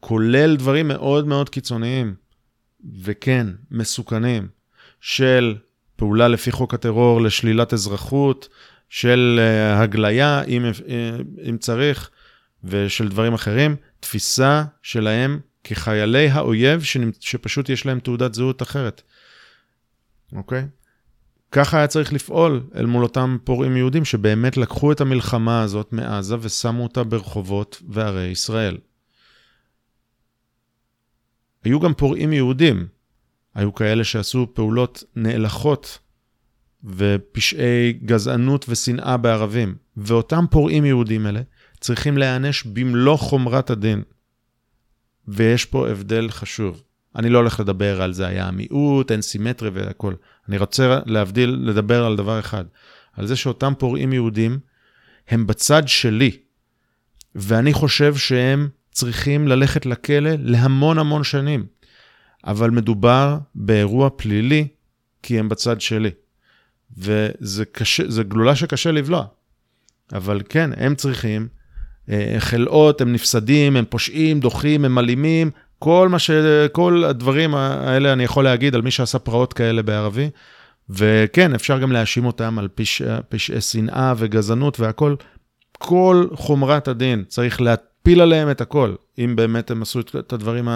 כולל 0.00 0.56
דברים 0.56 0.88
מאוד 0.88 1.26
מאוד 1.26 1.48
קיצוניים, 1.48 2.14
וכן, 3.02 3.46
מסוכנים, 3.70 4.48
של 5.00 5.56
פעולה 5.96 6.28
לפי 6.28 6.52
חוק 6.52 6.74
הטרור 6.74 7.20
לשלילת 7.20 7.72
אזרחות, 7.72 8.48
של 8.88 9.40
uh, 9.40 9.76
הגליה, 9.76 10.42
אם, 10.42 10.62
uh, 10.64 10.88
אם 11.48 11.58
צריך, 11.58 12.10
ושל 12.64 13.08
דברים 13.08 13.34
אחרים, 13.34 13.76
תפיסה 14.00 14.64
שלהם 14.82 15.40
כחיילי 15.64 16.28
האויב 16.28 16.82
שפשוט 17.20 17.68
יש 17.68 17.86
להם 17.86 18.00
תעודת 18.00 18.34
זהות 18.34 18.62
אחרת. 18.62 19.02
אוקיי? 20.32 20.66
ככה 21.52 21.78
היה 21.78 21.86
צריך 21.86 22.12
לפעול 22.12 22.62
אל 22.74 22.86
מול 22.86 23.02
אותם 23.02 23.38
פורעים 23.44 23.76
יהודים 23.76 24.04
שבאמת 24.04 24.56
לקחו 24.56 24.92
את 24.92 25.00
המלחמה 25.00 25.62
הזאת 25.62 25.92
מעזה 25.92 26.36
ושמו 26.40 26.82
אותה 26.82 27.04
ברחובות 27.04 27.82
וערי 27.88 28.26
ישראל. 28.26 28.78
היו 31.64 31.80
גם 31.80 31.94
פורעים 31.94 32.32
יהודים. 32.32 32.86
היו 33.56 33.74
כאלה 33.74 34.04
שעשו 34.04 34.46
פעולות 34.54 35.04
נאלחות 35.16 35.98
ופשעי 36.84 37.92
גזענות 37.92 38.66
ושנאה 38.68 39.16
בערבים. 39.16 39.74
ואותם 39.96 40.44
פורעים 40.50 40.84
יהודים 40.84 41.26
אלה 41.26 41.40
צריכים 41.80 42.18
להיענש 42.18 42.62
במלוא 42.64 43.16
חומרת 43.16 43.70
הדין. 43.70 44.02
ויש 45.28 45.64
פה 45.64 45.88
הבדל 45.88 46.30
חשוב. 46.30 46.82
אני 47.16 47.28
לא 47.28 47.38
הולך 47.38 47.60
לדבר 47.60 48.02
על 48.02 48.12
זה 48.12 48.26
היה 48.26 48.46
המיעוט, 48.46 49.12
אין 49.12 49.22
סימטרי 49.22 49.68
והכל. 49.68 50.14
אני 50.48 50.58
רוצה 50.58 50.98
להבדיל, 51.06 51.50
לדבר 51.50 52.04
על 52.04 52.16
דבר 52.16 52.40
אחד. 52.40 52.64
על 53.12 53.26
זה 53.26 53.36
שאותם 53.36 53.72
פורעים 53.78 54.12
יהודים 54.12 54.58
הם 55.28 55.46
בצד 55.46 55.82
שלי, 55.88 56.30
ואני 57.34 57.72
חושב 57.72 58.16
שהם 58.16 58.68
צריכים 58.90 59.48
ללכת 59.48 59.86
לכלא 59.86 60.30
להמון 60.38 60.98
המון 60.98 61.24
שנים. 61.24 61.66
אבל 62.46 62.70
מדובר 62.70 63.38
באירוע 63.54 64.08
פלילי, 64.16 64.68
כי 65.22 65.38
הם 65.38 65.48
בצד 65.48 65.80
שלי. 65.80 66.10
וזה 66.98 67.64
קשה, 67.72 68.22
גלולה 68.22 68.56
שקשה 68.56 68.92
לבלוע. 68.92 69.24
אבל 70.12 70.42
כן, 70.48 70.70
הם 70.76 70.94
צריכים 70.94 71.48
אה, 72.10 72.36
חלאות, 72.38 73.00
הם 73.00 73.12
נפסדים, 73.12 73.76
הם 73.76 73.84
פושעים, 73.88 74.40
דוחים, 74.40 74.84
הם 74.84 74.98
אלימים, 74.98 75.50
כל 75.78 76.08
מה 76.08 76.18
ש... 76.18 76.30
כל 76.72 77.04
הדברים 77.04 77.54
האלה 77.54 78.12
אני 78.12 78.24
יכול 78.24 78.44
להגיד 78.44 78.74
על 78.74 78.82
מי 78.82 78.90
שעשה 78.90 79.18
פרעות 79.18 79.52
כאלה 79.52 79.82
בערבי. 79.82 80.30
וכן, 80.90 81.54
אפשר 81.54 81.78
גם 81.78 81.92
להאשים 81.92 82.26
אותם 82.26 82.58
על 82.58 82.68
פשעי 82.74 83.08
פשע 83.28 83.60
שנאה 83.60 84.14
וגזענות 84.16 84.80
והכול. 84.80 85.16
כל 85.78 86.26
חומרת 86.32 86.88
הדין, 86.88 87.24
צריך 87.28 87.60
להפיל 87.60 88.20
עליהם 88.20 88.50
את 88.50 88.60
הכל, 88.60 88.94
אם 89.18 89.36
באמת 89.36 89.70
הם 89.70 89.82
עשו 89.82 90.00
את 90.00 90.32
הדברים 90.32 90.68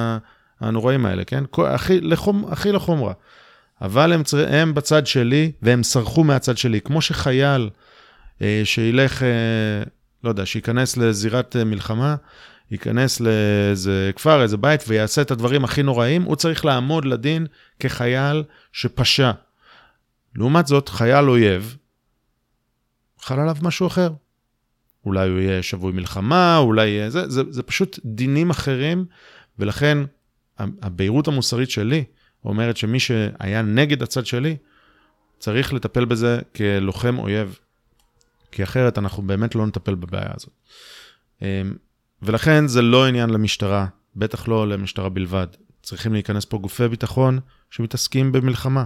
הנוראים 0.61 1.07
האלה, 1.07 1.25
כן? 1.25 1.45
הכי, 1.67 2.01
לחומ, 2.01 2.45
לחומרה. 2.73 3.13
אבל 3.83 4.13
הם, 4.13 4.23
הם 4.49 4.75
בצד 4.75 5.07
שלי, 5.07 5.53
והם 5.63 5.83
סרחו 5.83 6.25
מהצד 6.25 6.59
שלי. 6.59 6.81
כמו 6.81 7.03
שחייל 7.03 7.71
אה, 8.43 8.61
שילך... 8.65 9.23
אה, 9.23 9.83
לא 10.25 10.29
יודע, 10.29 10.47
שייכנס 10.47 10.97
לזירת 10.97 11.57
אה, 11.57 11.65
מלחמה, 11.65 12.17
ייכנס 12.71 13.21
לאיזה 13.21 14.11
כפר, 14.17 14.43
איזה 14.43 14.57
בית, 14.57 14.85
ויעשה 14.89 15.23
את 15.23 15.31
הדברים 15.31 15.65
הכי 15.65 15.83
נוראים, 15.83 16.23
הוא 16.23 16.37
צריך 16.37 16.65
לעמוד 16.65 17.05
לדין 17.05 17.47
כחייל 17.81 18.43
שפשע. 18.73 19.31
לעומת 20.35 20.67
זאת, 20.67 20.89
חייל 20.89 21.29
אויב, 21.29 21.77
חל 23.21 23.41
עליו 23.41 23.57
משהו 23.63 23.87
אחר. 23.87 24.11
אולי 25.07 25.29
הוא 25.29 25.39
יהיה 25.39 25.63
שבוי 25.63 25.93
מלחמה, 25.93 26.57
אולי 26.57 26.89
יהיה... 26.89 27.11
זה, 27.11 27.29
זה, 27.29 27.43
זה 27.51 27.63
פשוט 27.63 27.99
דינים 28.05 28.51
אחרים, 28.51 29.05
ולכן 29.59 29.99
הבהירות 30.83 31.29
המוסרית 31.29 31.71
שלי 31.71 32.05
אומרת 32.45 32.77
שמי 32.77 33.01
שהיה 33.01 33.63
נגד 33.63 34.03
הצד 34.03 34.27
שלי, 34.27 34.57
צריך 35.39 35.73
לטפל 35.73 36.05
בזה 36.05 36.39
כלוחם 36.57 37.19
אויב. 37.19 37.59
כי 38.53 38.63
אחרת 38.63 38.99
אנחנו 38.99 39.23
באמת 39.23 39.55
לא 39.55 39.67
נטפל 39.67 39.95
בבעיה 39.95 40.31
הזאת. 40.35 40.51
אמ, 41.43 41.47
ולכן 42.23 42.67
זה 42.67 42.83
לא 42.83 43.07
עניין 43.07 43.31
למשטרה, 43.31 43.87
בטח 44.17 44.49
לא 44.49 44.69
למשטרה 44.69 45.09
בלבד. 45.09 45.47
צריכים 45.83 46.13
להיכנס 46.13 46.45
פה 46.45 46.59
גופי 46.59 46.89
ביטחון 46.89 47.39
שמתעסקים 47.71 48.33
במלחמה. 48.33 48.85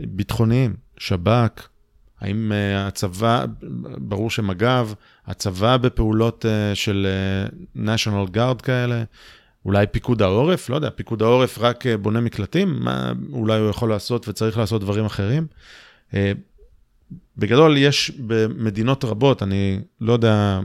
ביטחוניים, 0.00 0.76
שב"כ, 0.98 1.68
האם 2.20 2.52
uh, 2.52 2.88
הצבא, 2.88 3.44
ברור 3.98 4.30
שמג"ב, 4.30 4.92
הצבא 5.26 5.76
בפעולות 5.76 6.44
uh, 6.44 6.74
של 6.74 7.06
uh, 7.06 7.76
national 7.76 8.34
guard 8.36 8.62
כאלה, 8.62 9.04
אולי 9.64 9.86
פיקוד 9.86 10.22
העורף, 10.22 10.68
לא 10.68 10.74
יודע, 10.74 10.90
פיקוד 10.90 11.22
העורף 11.22 11.58
רק 11.58 11.86
uh, 11.86 11.88
בונה 12.00 12.20
מקלטים, 12.20 12.76
מה 12.80 13.12
אולי 13.32 13.58
הוא 13.58 13.70
יכול 13.70 13.90
לעשות 13.90 14.28
וצריך 14.28 14.58
לעשות 14.58 14.80
דברים 14.80 15.04
אחרים. 15.04 15.46
Uh, 16.10 16.14
בגדול, 17.36 17.76
יש 17.76 18.10
במדינות 18.10 19.04
רבות, 19.04 19.42
אני 19.42 19.80
לא 20.00 20.12
יודע, 20.12 20.60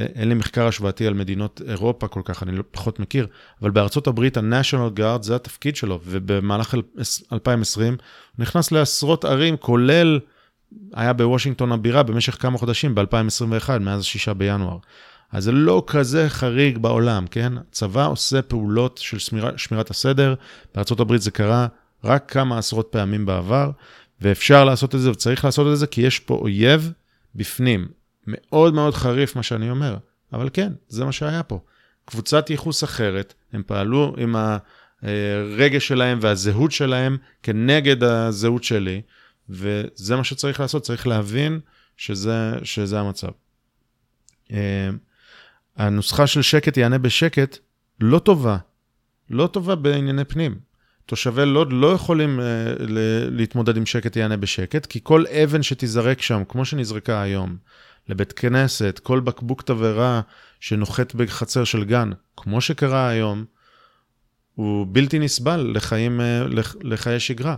אה, 0.00 0.06
אין 0.14 0.28
לי 0.28 0.34
מחקר 0.34 0.66
השוואתי 0.66 1.06
על 1.06 1.14
מדינות 1.14 1.62
אירופה 1.68 2.08
כל 2.08 2.20
כך, 2.24 2.42
אני 2.42 2.56
לא 2.56 2.62
פחות 2.70 3.00
מכיר, 3.00 3.26
אבל 3.62 3.70
בארצות 3.70 4.06
הברית 4.06 4.36
ה-National 4.36 4.98
Guard 4.98 5.22
זה 5.22 5.36
התפקיד 5.36 5.76
שלו, 5.76 6.00
ובמהלך 6.04 6.74
2020 7.32 7.92
הוא 7.92 7.98
נכנס 8.42 8.72
לעשרות 8.72 9.24
ערים, 9.24 9.56
כולל, 9.56 10.20
היה 10.94 11.12
בוושינגטון 11.12 11.72
הבירה 11.72 12.02
במשך 12.02 12.42
כמה 12.42 12.58
חודשים, 12.58 12.94
ב-2021, 12.94 13.78
מאז 13.80 14.04
6 14.04 14.28
בינואר. 14.28 14.78
אז 15.32 15.44
זה 15.44 15.52
לא 15.52 15.84
כזה 15.86 16.28
חריג 16.28 16.78
בעולם, 16.78 17.26
כן? 17.26 17.52
צבא 17.70 18.06
עושה 18.06 18.42
פעולות 18.42 18.98
של 18.98 19.18
שמירה, 19.18 19.50
שמירת 19.56 19.90
הסדר, 19.90 20.34
בארה"ב 20.74 21.16
זה 21.16 21.30
קרה 21.30 21.66
רק 22.04 22.32
כמה 22.32 22.58
עשרות 22.58 22.88
פעמים 22.90 23.26
בעבר, 23.26 23.70
ואפשר 24.20 24.64
לעשות 24.64 24.94
את 24.94 25.00
זה 25.00 25.10
וצריך 25.10 25.44
לעשות 25.44 25.72
את 25.72 25.78
זה, 25.78 25.86
כי 25.86 26.00
יש 26.00 26.18
פה 26.18 26.34
אויב 26.34 26.92
בפנים. 27.34 27.88
מאוד 28.26 28.74
מאוד 28.74 28.94
חריף 28.94 29.36
מה 29.36 29.42
שאני 29.42 29.70
אומר, 29.70 29.96
אבל 30.32 30.48
כן, 30.52 30.72
זה 30.88 31.04
מה 31.04 31.12
שהיה 31.12 31.42
פה. 31.42 31.60
קבוצת 32.04 32.50
ייחוס 32.50 32.84
אחרת, 32.84 33.34
הם 33.52 33.62
פעלו 33.66 34.14
עם 34.18 34.36
הרגש 35.02 35.88
שלהם 35.88 36.18
והזהות 36.22 36.72
שלהם 36.72 37.16
כנגד 37.42 38.02
הזהות 38.04 38.64
שלי, 38.64 39.02
וזה 39.48 40.16
מה 40.16 40.24
שצריך 40.24 40.60
לעשות, 40.60 40.82
צריך 40.82 41.06
להבין 41.06 41.60
שזה, 41.96 42.52
שזה 42.62 43.00
המצב. 43.00 43.30
הנוסחה 45.76 46.26
של 46.26 46.42
שקט 46.42 46.76
יענה 46.76 46.98
בשקט 46.98 47.58
לא 48.00 48.18
טובה, 48.18 48.56
לא 49.30 49.46
טובה 49.46 49.74
בענייני 49.74 50.24
פנים. 50.24 50.70
תושבי 51.06 51.46
לוד 51.46 51.72
לא 51.72 51.92
יכולים 51.92 52.40
uh, 52.40 52.42
להתמודד 53.30 53.76
עם 53.76 53.86
שקט 53.86 54.16
יענה 54.16 54.36
בשקט, 54.36 54.86
כי 54.86 55.00
כל 55.02 55.24
אבן 55.26 55.62
שתיזרק 55.62 56.22
שם, 56.22 56.42
כמו 56.48 56.64
שנזרקה 56.64 57.22
היום, 57.22 57.56
לבית 58.08 58.32
כנסת, 58.32 59.00
כל 59.02 59.20
בקבוק 59.20 59.62
תבערה 59.62 60.20
שנוחת 60.60 61.14
בחצר 61.14 61.64
של 61.64 61.84
גן, 61.84 62.10
כמו 62.36 62.60
שקרה 62.60 63.08
היום, 63.08 63.44
הוא 64.54 64.86
בלתי 64.90 65.18
נסבל 65.18 65.72
לחיים, 65.74 66.20
uh, 66.20 66.48
לח, 66.48 66.76
לחיי 66.82 67.20
שגרה. 67.20 67.56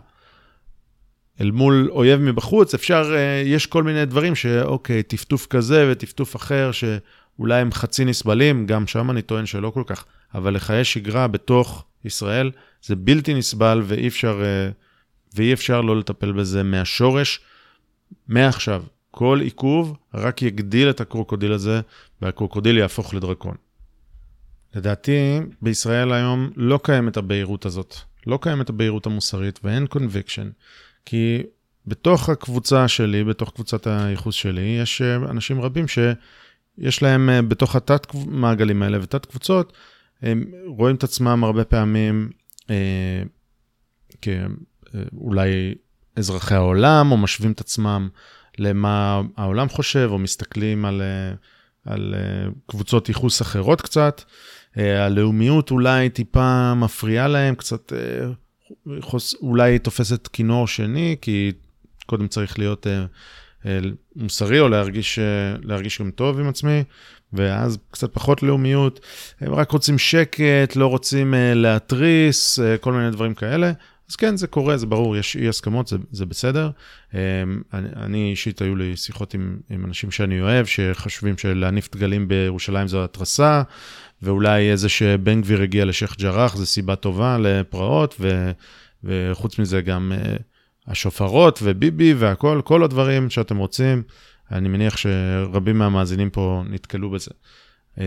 אל 1.41 1.51
מול 1.51 1.89
אויב 1.91 2.21
מבחוץ, 2.21 2.75
אפשר, 2.75 3.15
uh, 3.15 3.47
יש 3.47 3.67
כל 3.67 3.83
מיני 3.83 4.05
דברים 4.05 4.35
שאוקיי, 4.35 5.03
טפטוף 5.03 5.47
כזה 5.47 5.89
וטפטוף 5.93 6.37
אחר, 6.37 6.71
שאולי 7.37 7.61
הם 7.61 7.73
חצי 7.73 8.05
נסבלים, 8.05 8.67
גם 8.67 8.87
שם 8.87 9.11
אני 9.11 9.23
טוען 9.23 9.47
שלא 9.47 9.71
כל 9.71 9.83
כך, 9.87 10.05
אבל 10.35 10.55
לחיי 10.55 10.85
שגרה 10.85 11.29
בתוך 11.29 11.85
ישראל, 12.05 12.51
זה 12.83 12.97
בלתי 12.97 13.35
נסבל 13.35 13.83
ואי 13.85 14.09
אפשר, 14.09 14.43
אה, 14.45 14.71
ואי 15.35 15.53
אפשר 15.53 15.81
לא 15.81 15.99
לטפל 15.99 16.33
בזה 16.33 16.63
מהשורש, 16.63 17.41
מעכשיו. 18.29 18.83
כל 19.11 19.39
עיכוב 19.43 19.97
רק 20.15 20.43
יגדיל 20.43 20.91
את 20.91 21.01
הקרוקודיל 21.01 21.53
הזה, 21.53 21.81
והקרוקודיל 22.23 22.79
יהפוך 22.79 23.15
לדרקון. 23.15 23.55
לדעתי, 24.75 25.41
בישראל 25.63 26.13
היום 26.13 26.51
לא 26.57 26.81
קיימת 26.83 27.17
הבהירות 27.17 27.67
הזאת. 27.67 27.97
לא 28.27 28.39
קיימת 28.43 28.69
הבהירות 28.69 29.07
המוסרית 29.07 29.61
ואין 29.65 29.87
conviction, 29.87 30.51
כי 31.07 31.43
בתוך 31.87 32.29
הקבוצה 32.29 32.89
שלי, 32.89 33.25
בתוך 33.25 33.51
קבוצת 33.55 33.87
הייחוס 33.87 34.35
שלי, 34.35 34.79
יש 34.83 35.03
אה, 35.03 35.17
אנשים 35.17 35.61
רבים 35.61 35.89
יש 36.79 37.03
להם 37.03 37.31
אה, 37.31 37.43
בתוך 37.43 37.77
התת-מעגלים 37.77 38.83
האלה 38.83 38.99
ותת-קבוצות, 39.03 39.73
הם 40.23 40.45
רואים 40.67 40.97
את 40.97 41.05
עצמם 41.05 41.45
הרבה 41.45 41.65
פעמים 41.65 42.31
אה, 42.71 43.23
כאולי 44.23 45.75
אזרחי 46.17 46.55
העולם, 46.55 47.13
או 47.13 47.17
משווים 47.17 47.53
את 47.53 47.61
עצמם 47.61 48.09
למה 48.59 49.21
העולם 49.37 49.69
חושב, 49.69 50.09
או 50.13 50.19
מסתכלים 50.19 50.85
על, 50.85 51.03
אה, 51.03 51.35
על 51.93 52.15
אה, 52.17 52.51
קבוצות 52.67 53.09
ייחוס 53.09 53.43
אחרות 53.43 53.81
קצת. 53.81 54.23
אה, 54.79 55.05
הלאומיות 55.05 55.71
אולי 55.71 56.11
טיפה 56.11 56.75
מפריעה 56.75 57.29
להם, 57.29 57.55
קצת 57.55 57.93
אולי 59.43 59.79
תופסת 59.79 60.29
כינור 60.33 60.67
שני, 60.67 61.17
כי 61.21 61.53
קודם 62.07 62.29
צריך 62.29 62.59
להיות 62.59 62.87
מוסרי 64.17 64.61
או 64.61 64.69
להרגיש, 64.69 65.19
להרגיש 65.63 66.01
גם 66.01 66.11
טוב 66.11 66.41
עם 66.41 66.49
עצמי, 66.49 66.85
ואז 67.33 67.79
קצת 67.91 68.15
פחות 68.15 68.43
לאומיות. 68.43 69.01
הם 69.41 69.55
רק 69.55 69.71
רוצים 69.71 69.99
שקט, 69.99 70.77
לא 70.77 70.87
רוצים 70.87 71.35
להתריס, 71.55 72.59
כל 72.81 72.93
מיני 72.93 73.11
דברים 73.11 73.35
כאלה. 73.35 73.73
אז 74.11 74.17
כן, 74.17 74.37
זה 74.37 74.47
קורה, 74.47 74.77
זה 74.77 74.87
ברור, 74.87 75.17
יש 75.17 75.37
אי 75.37 75.49
הסכמות, 75.49 75.89
זה, 75.89 75.97
זה 76.11 76.27
בסדר. 76.27 76.71
אני, 77.15 77.89
אני 77.97 78.31
אישית, 78.31 78.63
היו 78.63 78.77
לי 78.77 78.97
שיחות 78.97 79.35
עם, 79.35 79.57
עם 79.71 79.85
אנשים 79.85 80.11
שאני 80.11 80.41
אוהב, 80.41 80.67
שחושבים 80.67 81.39
שלהניף 81.39 81.95
דגלים 81.95 82.29
בירושלים 82.29 82.89
זו 82.89 83.05
התרסה, 83.05 83.63
ואולי 84.23 84.71
איזה 84.71 84.89
שבן 84.89 85.41
גביר 85.41 85.63
הגיע 85.63 85.85
לשייח' 85.85 86.17
ג'ראח, 86.19 86.57
זו 86.57 86.67
סיבה 86.67 86.97
טובה 86.97 87.39
לפרעות, 87.41 88.15
ו, 88.21 88.51
וחוץ 89.05 89.59
מזה 89.59 89.81
גם 89.81 90.13
השופרות 90.87 91.59
וביבי 91.63 92.15
והכל, 92.15 92.61
כל 92.65 92.85
הדברים 92.85 93.31
שאתם 93.31 93.57
רוצים. 93.57 94.03
אני 94.51 94.69
מניח 94.69 94.97
שרבים 94.97 95.79
מהמאזינים 95.79 96.31
פה 96.31 96.63
נתקלו 96.69 97.11
בזה. 97.11 97.31
אז, 97.97 98.07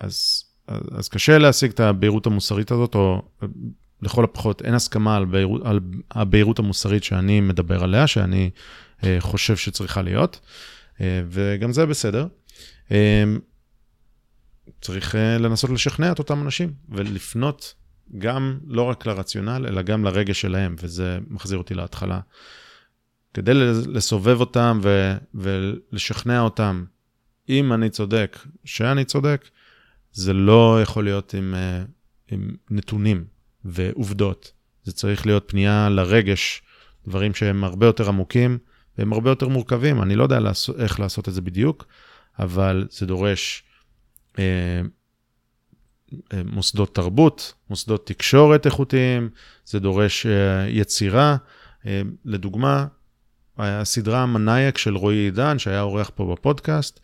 אז, 0.00 0.80
אז 0.92 1.08
קשה 1.08 1.38
להשיג 1.38 1.70
את 1.70 1.80
הבהירות 1.80 2.26
המוסרית 2.26 2.70
הזאת, 2.70 2.94
או 2.94 3.22
לכל 4.02 4.24
הפחות 4.24 4.62
אין 4.62 4.74
הסכמה 4.74 5.16
על, 5.16 5.24
בהירות, 5.24 5.62
על 5.64 5.80
הבהירות 6.10 6.58
המוסרית 6.58 7.04
שאני 7.04 7.40
מדבר 7.40 7.84
עליה, 7.84 8.06
שאני 8.06 8.50
אה, 9.04 9.16
חושב 9.20 9.56
שצריכה 9.56 10.02
להיות, 10.02 10.40
אה, 11.00 11.22
וגם 11.28 11.72
זה 11.72 11.86
בסדר. 11.86 12.26
אה, 12.92 13.24
צריך 14.80 15.14
אה, 15.14 15.38
לנסות 15.38 15.70
לשכנע 15.70 16.12
את 16.12 16.18
אותם 16.18 16.42
אנשים 16.42 16.72
ולפנות 16.88 17.74
גם 18.18 18.58
לא 18.66 18.82
רק 18.82 19.06
לרציונל, 19.06 19.66
אלא 19.68 19.82
גם 19.82 20.04
לרגש 20.04 20.40
שלהם, 20.40 20.76
וזה 20.78 21.18
מחזיר 21.28 21.58
אותי 21.58 21.74
להתחלה. 21.74 22.20
כדי 23.34 23.54
לסובב 23.88 24.40
אותם 24.40 24.80
ו, 24.82 25.12
ולשכנע 25.34 26.40
אותם, 26.40 26.84
אם 27.48 27.72
אני 27.72 27.90
צודק, 27.90 28.38
שאני 28.64 29.04
צודק, 29.04 29.48
זה 30.12 30.32
לא 30.32 30.78
יכול 30.82 31.04
להיות 31.04 31.34
עם, 31.34 31.54
אה, 31.54 31.82
עם 32.30 32.56
נתונים. 32.70 33.24
ועובדות. 33.64 34.52
זה 34.84 34.92
צריך 34.92 35.26
להיות 35.26 35.44
פנייה 35.46 35.88
לרגש, 35.88 36.62
דברים 37.08 37.34
שהם 37.34 37.64
הרבה 37.64 37.86
יותר 37.86 38.08
עמוקים 38.08 38.58
והם 38.98 39.12
הרבה 39.12 39.30
יותר 39.30 39.48
מורכבים. 39.48 40.02
אני 40.02 40.16
לא 40.16 40.22
יודע 40.22 40.40
לעשות, 40.40 40.80
איך 40.80 41.00
לעשות 41.00 41.28
את 41.28 41.34
זה 41.34 41.40
בדיוק, 41.40 41.86
אבל 42.38 42.86
זה 42.90 43.06
דורש 43.06 43.62
אה, 44.38 44.80
מוסדות 46.44 46.94
תרבות, 46.94 47.52
מוסדות 47.70 48.06
תקשורת 48.06 48.66
איכותיים, 48.66 49.28
זה 49.64 49.78
דורש 49.78 50.26
אה, 50.26 50.68
יצירה. 50.68 51.36
אה, 51.86 52.02
לדוגמה, 52.24 52.86
הסדרה 53.58 54.26
מנאייק 54.26 54.78
של 54.78 54.96
רועי 54.96 55.16
עידן, 55.16 55.58
שהיה 55.58 55.80
אורח 55.80 56.10
פה 56.14 56.32
בפודקאסט, 56.32 57.00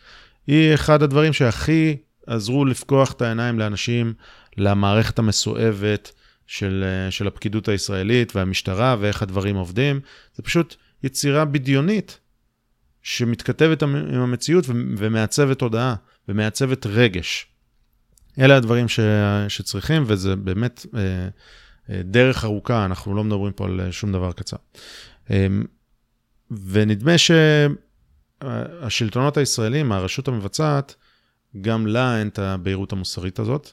היא 0.46 0.74
אחד 0.74 1.02
הדברים 1.02 1.32
שהכי 1.32 1.96
עזרו 2.26 2.64
לפקוח 2.64 3.12
את 3.12 3.22
העיניים 3.22 3.58
לאנשים 3.58 4.14
למערכת 4.56 5.18
המסואבת 5.18 6.12
של, 6.46 6.84
אה, 6.86 7.10
של 7.10 7.26
הפקידות 7.26 7.68
הישראלית 7.68 8.36
והמשטרה 8.36 8.96
ואיך 9.00 9.22
הדברים 9.22 9.56
עובדים. 9.56 10.00
זה 10.34 10.42
פשוט 10.42 10.74
יצירה 11.02 11.44
בדיונית 11.44 12.20
שמתכתבת 13.02 13.82
עם 13.82 13.96
המציאות 13.96 14.64
ומעצבת 14.68 15.58
תודעה 15.58 15.94
ומעצבת 16.28 16.86
רגש. 16.86 17.46
אלה 18.38 18.56
הדברים 18.56 18.88
ש, 18.88 19.00
שצריכים, 19.48 20.04
וזה 20.06 20.36
באמת 20.36 20.86
אה, 20.94 21.00
אה, 21.90 22.02
דרך 22.04 22.44
ארוכה, 22.44 22.84
אנחנו 22.84 23.14
לא 23.14 23.24
מדברים 23.24 23.52
פה 23.52 23.64
על 23.64 23.90
שום 23.90 24.12
דבר 24.12 24.32
קצר. 24.32 24.56
אה, 25.30 25.46
ונדמה 26.50 27.12
שהשלטונות 28.42 29.36
הישראלים, 29.36 29.92
הרשות 29.92 30.28
המבצעת, 30.28 30.94
גם 31.60 31.86
לה 31.86 32.18
אין 32.18 32.28
את 32.28 32.38
הבהירות 32.38 32.92
המוסרית 32.92 33.38
הזאת. 33.38 33.70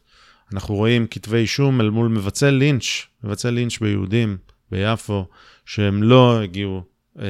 אנחנו 0.54 0.76
רואים 0.76 1.08
כתבי 1.08 1.38
אישום 1.38 1.82
אל 1.82 1.90
מול 1.90 2.08
מבצעי 2.08 2.52
לינץ', 2.52 2.86
מבצעי 3.24 3.52
לינץ' 3.52 3.80
ביהודים 3.80 4.38
ביפו, 4.72 5.26
שהם 5.66 6.04
לא 6.04 6.42
הגיעו 6.42 6.84
אה, 7.20 7.26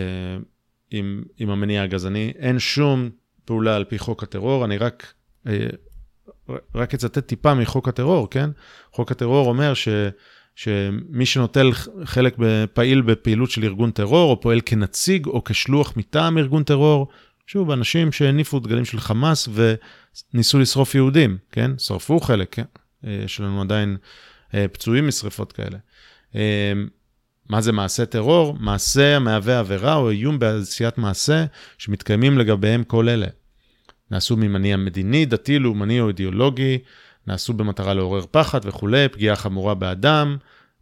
עם, 0.91 1.23
עם 1.37 1.49
המניע 1.49 1.83
הגזעני. 1.83 2.33
אין 2.35 2.59
שום 2.59 3.09
פעולה 3.45 3.75
על 3.75 3.83
פי 3.83 3.99
חוק 3.99 4.23
הטרור, 4.23 4.65
אני 4.65 4.77
רק, 4.77 5.13
אה, 5.47 5.67
רק 6.75 6.93
אצטט 6.93 7.19
טיפה 7.27 7.53
מחוק 7.53 7.87
הטרור, 7.87 8.29
כן? 8.29 8.49
חוק 8.91 9.11
הטרור 9.11 9.49
אומר 9.49 9.73
ש... 9.73 9.87
שמי 10.55 11.25
שנוטל 11.25 11.71
חלק 12.03 12.35
פעיל 12.73 13.01
בפעילות 13.01 13.51
של 13.51 13.63
ארגון 13.63 13.91
טרור, 13.91 14.31
או 14.31 14.41
פועל 14.41 14.61
כנציג 14.65 15.27
או 15.27 15.43
כשלוח 15.43 15.97
מטעם 15.97 16.37
ארגון 16.37 16.63
טרור, 16.63 17.07
שוב, 17.47 17.71
אנשים 17.71 18.11
שהניפו 18.11 18.59
דגלים 18.59 18.85
של 18.85 18.99
חמאס 18.99 19.49
וניסו 20.33 20.59
לשרוף 20.59 20.95
יהודים, 20.95 21.37
כן? 21.51 21.71
שרפו 21.77 22.19
חלק, 22.19 22.55
כן? 22.55 22.63
יש 23.03 23.39
לנו 23.39 23.61
עדיין 23.61 23.97
אה, 24.53 24.65
פצועים 24.67 25.07
משרפות 25.07 25.51
כאלה. 25.51 25.77
אה, 26.35 26.73
מה 27.49 27.61
זה 27.61 27.71
מעשה 27.71 28.05
טרור? 28.05 28.57
מעשה 28.59 29.15
המהווה 29.15 29.59
עבירה 29.59 29.95
או 29.95 30.09
איום 30.09 30.39
בעשיית 30.39 30.97
מעשה 30.97 31.45
שמתקיימים 31.77 32.37
לגביהם 32.37 32.83
כל 32.83 33.09
אלה. 33.09 33.27
נעשו 34.13 34.37
ממניע 34.37 34.77
מדיני, 34.77 35.25
דתי, 35.25 35.59
לאומני 35.59 35.99
או 35.99 36.07
אידיאולוגי, 36.07 36.77
נעשו 37.27 37.53
במטרה 37.53 37.93
לעורר 37.93 38.25
פחד 38.31 38.59
וכולי, 38.63 39.09
פגיעה 39.09 39.35
חמורה 39.35 39.73
באדם, 39.73 40.37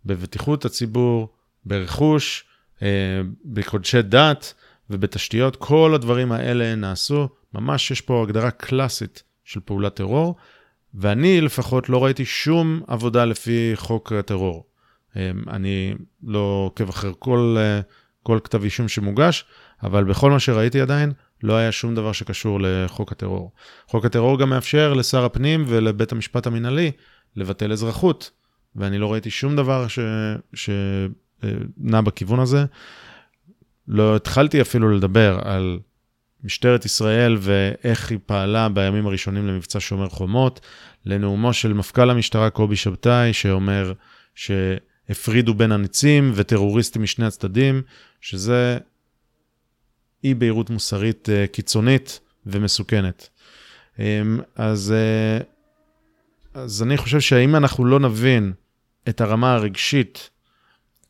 בבטיחות 0.05 0.65
הציבור, 0.65 1.29
ברכוש, 1.65 2.43
אה, 2.81 2.87
בקודשי 3.45 4.01
דת 4.01 4.53
ובתשתיות. 4.89 5.55
כל 5.55 5.91
הדברים 5.95 6.31
האלה 6.31 6.75
נעשו, 6.75 7.29
ממש 7.53 7.91
יש 7.91 8.01
פה 8.01 8.23
הגדרה 8.23 8.51
קלאסית 8.51 9.23
של 9.43 9.59
פעולת 9.65 9.95
טרור, 9.95 10.35
ואני 10.93 11.41
לפחות 11.41 11.89
לא 11.89 12.03
ראיתי 12.03 12.25
שום 12.25 12.81
עבודה 12.87 13.25
לפי 13.25 13.71
חוק 13.75 14.11
הטרור. 14.11 14.65
אמ, 15.15 15.21
אני 15.49 15.93
לא 16.23 16.63
עוקב 16.65 16.89
אחר 16.89 17.11
כל, 17.19 17.55
אה, 17.59 17.81
כל 18.23 18.39
כתב 18.43 18.63
אישום 18.63 18.87
שמוגש, 18.87 19.45
אבל 19.83 20.03
בכל 20.03 20.31
מה 20.31 20.39
שראיתי 20.39 20.81
עדיין, 20.81 21.13
לא 21.43 21.53
היה 21.53 21.71
שום 21.71 21.95
דבר 21.95 22.11
שקשור 22.11 22.59
לחוק 22.61 23.11
הטרור. 23.11 23.51
חוק 23.87 24.05
הטרור 24.05 24.39
גם 24.39 24.49
מאפשר 24.49 24.93
לשר 24.93 25.25
הפנים 25.25 25.65
ולבית 25.67 26.11
המשפט 26.11 26.47
המינהלי 26.47 26.91
לבטל 27.35 27.71
אזרחות, 27.71 28.31
ואני 28.75 28.97
לא 28.97 29.11
ראיתי 29.11 29.29
שום 29.29 29.55
דבר 29.55 29.85
שנע 30.53 32.01
בכיוון 32.01 32.39
הזה. 32.39 32.65
לא 33.87 34.15
התחלתי 34.15 34.61
אפילו 34.61 34.91
לדבר 34.91 35.39
על 35.43 35.79
משטרת 36.43 36.85
ישראל 36.85 37.37
ואיך 37.39 38.11
היא 38.11 38.19
פעלה 38.25 38.69
בימים 38.69 39.07
הראשונים 39.07 39.47
למבצע 39.47 39.79
שומר 39.79 40.09
חומות, 40.09 40.59
לנאומו 41.05 41.53
של 41.53 41.73
מפכ"ל 41.73 42.09
המשטרה 42.09 42.49
קובי 42.49 42.75
שבתאי, 42.75 43.33
שאומר 43.33 43.93
שהפרידו 44.35 45.53
בין 45.53 45.71
הניצים 45.71 46.31
וטרוריסטים 46.35 47.01
משני 47.01 47.25
הצדדים, 47.25 47.81
שזה 48.21 48.77
אי 50.23 50.33
בהירות 50.33 50.69
מוסרית 50.69 51.29
אה, 51.29 51.45
קיצונית 51.47 52.19
ומסוכנת. 52.45 53.29
אמ, 53.99 54.39
אז, 54.55 54.91
אה, 54.91 55.43
אז 56.53 56.83
אני 56.83 56.97
חושב 56.97 57.19
שאם 57.19 57.55
אנחנו 57.55 57.85
לא 57.85 57.99
נבין 57.99 58.53
את 59.09 59.21
הרמה 59.21 59.53
הרגשית 59.53 60.29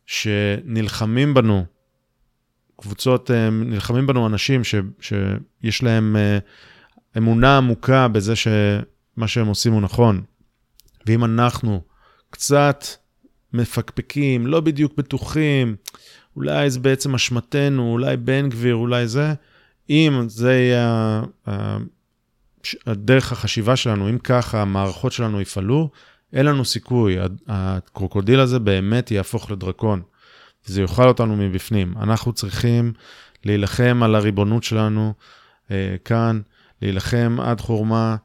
שנלחמים 0.06 1.34
בנו 1.34 1.66
קבוצות, 2.82 3.32
אה, 3.32 3.50
נלחמים 3.50 4.08
בנו 4.08 4.28
אנשים 4.28 4.64
ש, 4.64 4.76
שיש 5.00 5.84
להם 5.84 6.16
אמונה 7.18 7.58
עמוקה 7.58 8.08
בזה 8.08 8.36
שמה 8.36 9.28
שהם 9.28 9.48
עושים 9.48 9.74
הוא 9.74 9.82
נכון. 9.82 10.22
ואם 11.06 11.26
אנחנו 11.26 11.82
קצת 12.30 12.86
מפקפקים, 13.54 14.48
לא 14.48 14.60
בדיוק 14.60 14.94
בטוחים, 14.98 15.76
אולי 16.36 16.70
זה 16.70 16.80
בעצם 16.80 17.16
אשמתנו, 17.16 17.92
אולי 17.92 18.18
בן 18.18 18.50
גביר, 18.50 18.76
אולי 18.76 19.08
זה, 19.08 19.34
אם 19.90 20.24
זה 20.28 20.54
יהיה 20.54 21.22
הדרך 22.88 23.32
החשיבה 23.32 23.76
שלנו, 23.76 24.10
אם 24.10 24.18
ככה 24.18 24.62
המערכות 24.62 25.12
שלנו 25.12 25.42
יפעלו, 25.42 25.90
אין 26.34 26.46
לנו 26.46 26.66
סיכוי. 26.66 27.18
הקרוקודיל 27.48 28.40
הזה 28.40 28.60
באמת 28.60 29.12
יהפוך 29.12 29.52
לדרקון. 29.52 30.02
וזה 30.68 30.82
יאכל 30.82 31.08
אותנו 31.08 31.36
מבפנים. 31.36 31.94
אנחנו 32.02 32.34
צריכים 32.34 32.94
להילחם 33.46 34.04
על 34.04 34.16
הריבונות 34.16 34.64
שלנו 34.64 35.14
אה, 35.72 35.96
כאן, 36.06 36.42
להילחם 36.82 37.38
עד 37.42 37.62
חורמה, 37.62 38.16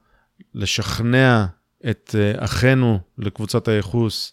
לשכנע 0.55 1.47
את 1.91 2.15
אה, 2.19 2.45
אחינו 2.45 3.01
לקבוצת 3.19 3.69
הייחוס, 3.69 4.33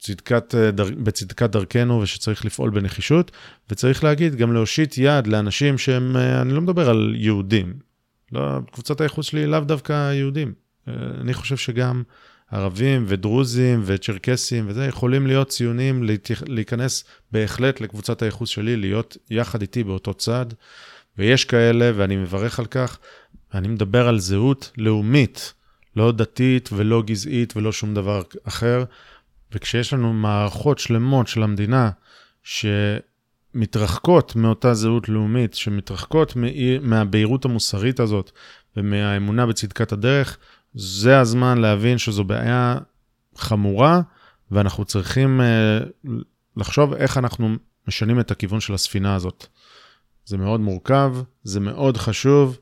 שצדקת, 0.00 0.54
אה, 0.54 0.70
בצדקת 0.72 1.50
דרכנו 1.50 2.00
ושצריך 2.00 2.44
לפעול 2.44 2.70
בנחישות, 2.70 3.30
וצריך 3.70 4.04
להגיד, 4.04 4.34
גם 4.34 4.52
להושיט 4.52 4.98
יד 4.98 5.26
לאנשים 5.26 5.78
שהם, 5.78 6.16
אה, 6.16 6.42
אני 6.42 6.52
לא 6.52 6.60
מדבר 6.60 6.90
על 6.90 7.14
יהודים, 7.16 7.74
לא, 8.32 8.58
קבוצת 8.72 9.00
הייחוס 9.00 9.26
שלי 9.26 9.46
לאו 9.46 9.60
דווקא 9.60 10.12
יהודים. 10.12 10.52
אני 11.20 11.34
חושב 11.34 11.56
שגם 11.56 12.02
ערבים 12.50 13.04
ודרוזים 13.08 13.82
וצ'רקסים 13.84 14.64
וזה, 14.68 14.86
יכולים 14.86 15.26
להיות 15.26 15.48
ציונים, 15.48 16.04
להיכנס 16.46 17.04
בהחלט 17.32 17.80
לקבוצת 17.80 18.22
הייחוס 18.22 18.48
שלי, 18.48 18.76
להיות 18.76 19.16
יחד 19.30 19.62
איתי 19.62 19.84
באותו 19.84 20.14
צד. 20.14 20.46
ויש 21.18 21.44
כאלה, 21.44 21.90
ואני 21.94 22.16
מברך 22.16 22.58
על 22.58 22.66
כך, 22.66 22.98
ואני 23.54 23.68
מדבר 23.68 24.08
על 24.08 24.18
זהות 24.18 24.70
לאומית, 24.76 25.54
לא 25.96 26.12
דתית 26.12 26.70
ולא 26.72 27.02
גזעית 27.02 27.56
ולא 27.56 27.72
שום 27.72 27.94
דבר 27.94 28.22
אחר. 28.44 28.84
וכשיש 29.52 29.92
לנו 29.92 30.12
מערכות 30.12 30.78
שלמות 30.78 31.28
של 31.28 31.42
המדינה 31.42 31.90
שמתרחקות 32.42 34.36
מאותה 34.36 34.74
זהות 34.74 35.08
לאומית, 35.08 35.54
שמתרחקות 35.54 36.32
מהבהירות 36.82 37.44
המוסרית 37.44 38.00
הזאת 38.00 38.30
ומהאמונה 38.76 39.46
בצדקת 39.46 39.92
הדרך, 39.92 40.38
זה 40.74 41.20
הזמן 41.20 41.58
להבין 41.58 41.98
שזו 41.98 42.24
בעיה 42.24 42.78
חמורה, 43.36 44.00
ואנחנו 44.50 44.84
צריכים 44.84 45.40
uh, 45.40 46.08
לחשוב 46.56 46.94
איך 46.94 47.18
אנחנו 47.18 47.56
משנים 47.88 48.20
את 48.20 48.30
הכיוון 48.30 48.60
של 48.60 48.74
הספינה 48.74 49.14
הזאת. 49.14 49.46
זה 50.24 50.38
מאוד 50.38 50.60
מורכב, 50.60 51.16
זה 51.44 51.60
מאוד 51.60 51.96
חשוב, 51.96 52.58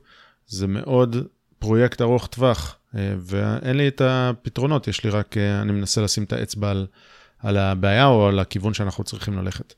זה 0.47 0.67
מאוד 0.67 1.15
פרויקט 1.59 2.01
ארוך 2.01 2.27
טווח, 2.27 2.78
ואין 2.93 3.77
לי 3.77 3.87
את 3.87 4.01
הפתרונות, 4.05 4.87
יש 4.87 5.03
לי 5.03 5.09
רק, 5.09 5.33
uh, 5.33 5.61
אני 5.61 5.71
מנסה 5.71 6.01
לשים 6.01 6.23
את 6.23 6.33
האצבע 6.33 6.71
על, 6.71 6.87
על 7.39 7.57
הבעיה 7.57 8.05
או 8.05 8.27
על 8.27 8.39
הכיוון 8.39 8.73
שאנחנו 8.73 9.03
צריכים 9.03 9.37
ללכת. 9.37 9.73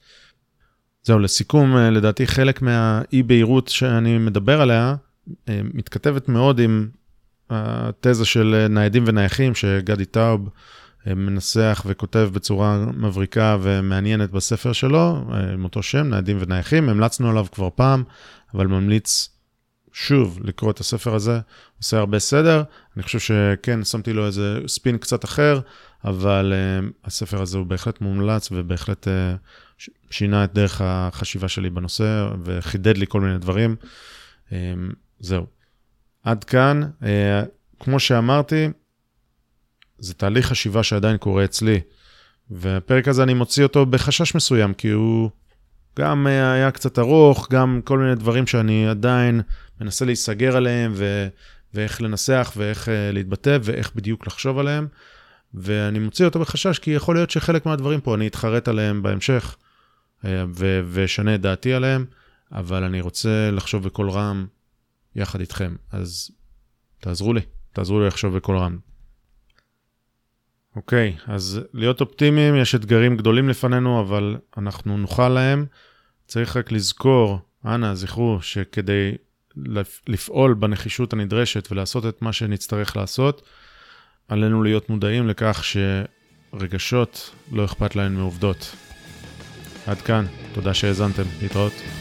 זהו, 1.03 1.19
לסיכום, 1.19 1.77
לדעתי 1.77 2.27
חלק 2.27 2.61
מהאי-בהירות 2.61 3.67
שאני 3.67 4.17
מדבר 4.17 4.61
עליה, 4.61 4.95
מתכתבת 5.47 6.29
מאוד 6.29 6.59
עם 6.59 6.89
התזה 7.51 8.25
של 8.25 8.55
אה, 8.55 8.67
ניידים 8.67 9.03
ונייחים, 9.07 9.55
שגדי 9.55 10.05
טאוב 10.05 10.49
אה, 11.07 11.15
מנסח 11.15 11.83
וכותב 11.87 12.29
בצורה 12.33 12.85
מבריקה 12.97 13.57
ומעניינת 13.61 14.31
בספר 14.31 14.73
שלו, 14.73 15.25
אה, 15.33 15.53
עם 15.53 15.63
אותו 15.63 15.83
שם, 15.83 16.09
ניידים 16.09 16.37
ונייחים. 16.39 16.89
המלצנו 16.89 17.29
עליו 17.29 17.45
כבר 17.51 17.69
פעם, 17.75 18.03
אבל 18.53 18.67
ממליץ 18.67 19.29
שוב 19.93 20.39
לקרוא 20.43 20.71
את 20.71 20.79
הספר 20.79 21.15
הזה, 21.15 21.39
עושה 21.77 21.97
הרבה 21.97 22.19
סדר. 22.19 22.63
אני 22.95 23.03
חושב 23.03 23.19
שכן, 23.19 23.83
שמתי 23.83 24.13
לו 24.13 24.25
איזה 24.25 24.59
ספין 24.67 24.97
קצת 24.97 25.25
אחר, 25.25 25.59
אבל 26.05 26.53
uh, 26.53 26.91
הספר 27.05 27.41
הזה 27.41 27.57
הוא 27.57 27.65
בהחלט 27.65 28.01
מומלץ 28.01 28.49
ובהחלט 28.51 29.07
uh, 29.07 29.87
שינה 30.11 30.43
את 30.43 30.53
דרך 30.53 30.81
החשיבה 30.83 31.47
שלי 31.47 31.69
בנושא 31.69 32.29
וחידד 32.43 32.97
לי 32.97 33.05
כל 33.09 33.21
מיני 33.21 33.37
דברים. 33.37 33.75
Um, 34.49 34.53
זהו. 35.19 35.45
עד 36.23 36.43
כאן, 36.43 36.81
אה, 37.03 37.43
כמו 37.79 37.99
שאמרתי, 37.99 38.69
זה 39.97 40.13
תהליך 40.13 40.47
חשיבה 40.47 40.83
שעדיין 40.83 41.17
קורה 41.17 41.45
אצלי. 41.45 41.79
והפרק 42.49 43.07
הזה 43.07 43.23
אני 43.23 43.33
מוציא 43.33 43.63
אותו 43.63 43.85
בחשש 43.85 44.35
מסוים, 44.35 44.73
כי 44.73 44.89
הוא 44.89 45.29
גם 45.99 46.27
אה, 46.27 46.51
היה 46.51 46.71
קצת 46.71 46.99
ארוך, 46.99 47.47
גם 47.51 47.81
כל 47.83 47.99
מיני 47.99 48.15
דברים 48.15 48.47
שאני 48.47 48.87
עדיין 48.87 49.41
מנסה 49.81 50.05
להיסגר 50.05 50.57
עליהם, 50.57 50.91
ו... 50.95 51.27
ואיך 51.73 52.01
לנסח, 52.01 52.53
ואיך 52.57 52.87
uh, 52.87 52.91
להתבטא, 53.13 53.57
ואיך 53.63 53.95
בדיוק 53.95 54.27
לחשוב 54.27 54.59
עליהם. 54.59 54.87
ואני 55.53 55.99
מוציא 55.99 56.25
אותו 56.25 56.39
בחשש, 56.39 56.79
כי 56.79 56.91
יכול 56.91 57.15
להיות 57.15 57.31
שחלק 57.31 57.65
מהדברים 57.65 58.01
פה 58.01 58.15
אני 58.15 58.27
אתחרט 58.27 58.67
עליהם 58.67 59.03
בהמשך, 59.03 59.55
uh, 60.21 60.25
ואשנה 60.85 61.35
את 61.35 61.41
דעתי 61.41 61.73
עליהם, 61.73 62.05
אבל 62.51 62.83
אני 62.83 63.01
רוצה 63.01 63.49
לחשוב 63.51 63.83
בקול 63.83 64.09
רם 64.09 64.45
יחד 65.15 65.39
איתכם. 65.39 65.75
אז 65.91 66.31
תעזרו 66.99 67.33
לי, 67.33 67.41
תעזרו 67.73 67.99
לי 67.99 68.07
לחשוב 68.07 68.35
בקול 68.37 68.57
רם. 68.57 68.77
אוקיי, 70.75 71.15
אז 71.27 71.61
להיות 71.73 72.01
אופטימיים, 72.01 72.55
יש 72.55 72.75
אתגרים 72.75 73.17
גדולים 73.17 73.49
לפנינו, 73.49 74.01
אבל 74.01 74.37
אנחנו 74.57 74.97
נוכל 74.97 75.29
להם. 75.29 75.65
צריך 76.27 76.57
רק 76.57 76.71
לזכור, 76.71 77.39
אנא, 77.65 77.95
זכרו, 77.95 78.41
שכדי 78.41 79.11
לפעול 80.07 80.53
בנחישות 80.53 81.13
הנדרשת 81.13 81.71
ולעשות 81.71 82.05
את 82.05 82.21
מה 82.21 82.33
שנצטרך 82.33 82.97
לעשות, 82.97 83.41
עלינו 84.27 84.63
להיות 84.63 84.89
מודעים 84.89 85.27
לכך 85.27 85.63
שרגשות 86.53 87.35
לא 87.51 87.65
אכפת 87.65 87.95
להן 87.95 88.13
מעובדות. 88.15 88.75
עד 89.87 90.01
כאן, 90.01 90.25
תודה 90.53 90.73
שהאזנתם, 90.73 91.23
להתראות. 91.41 92.00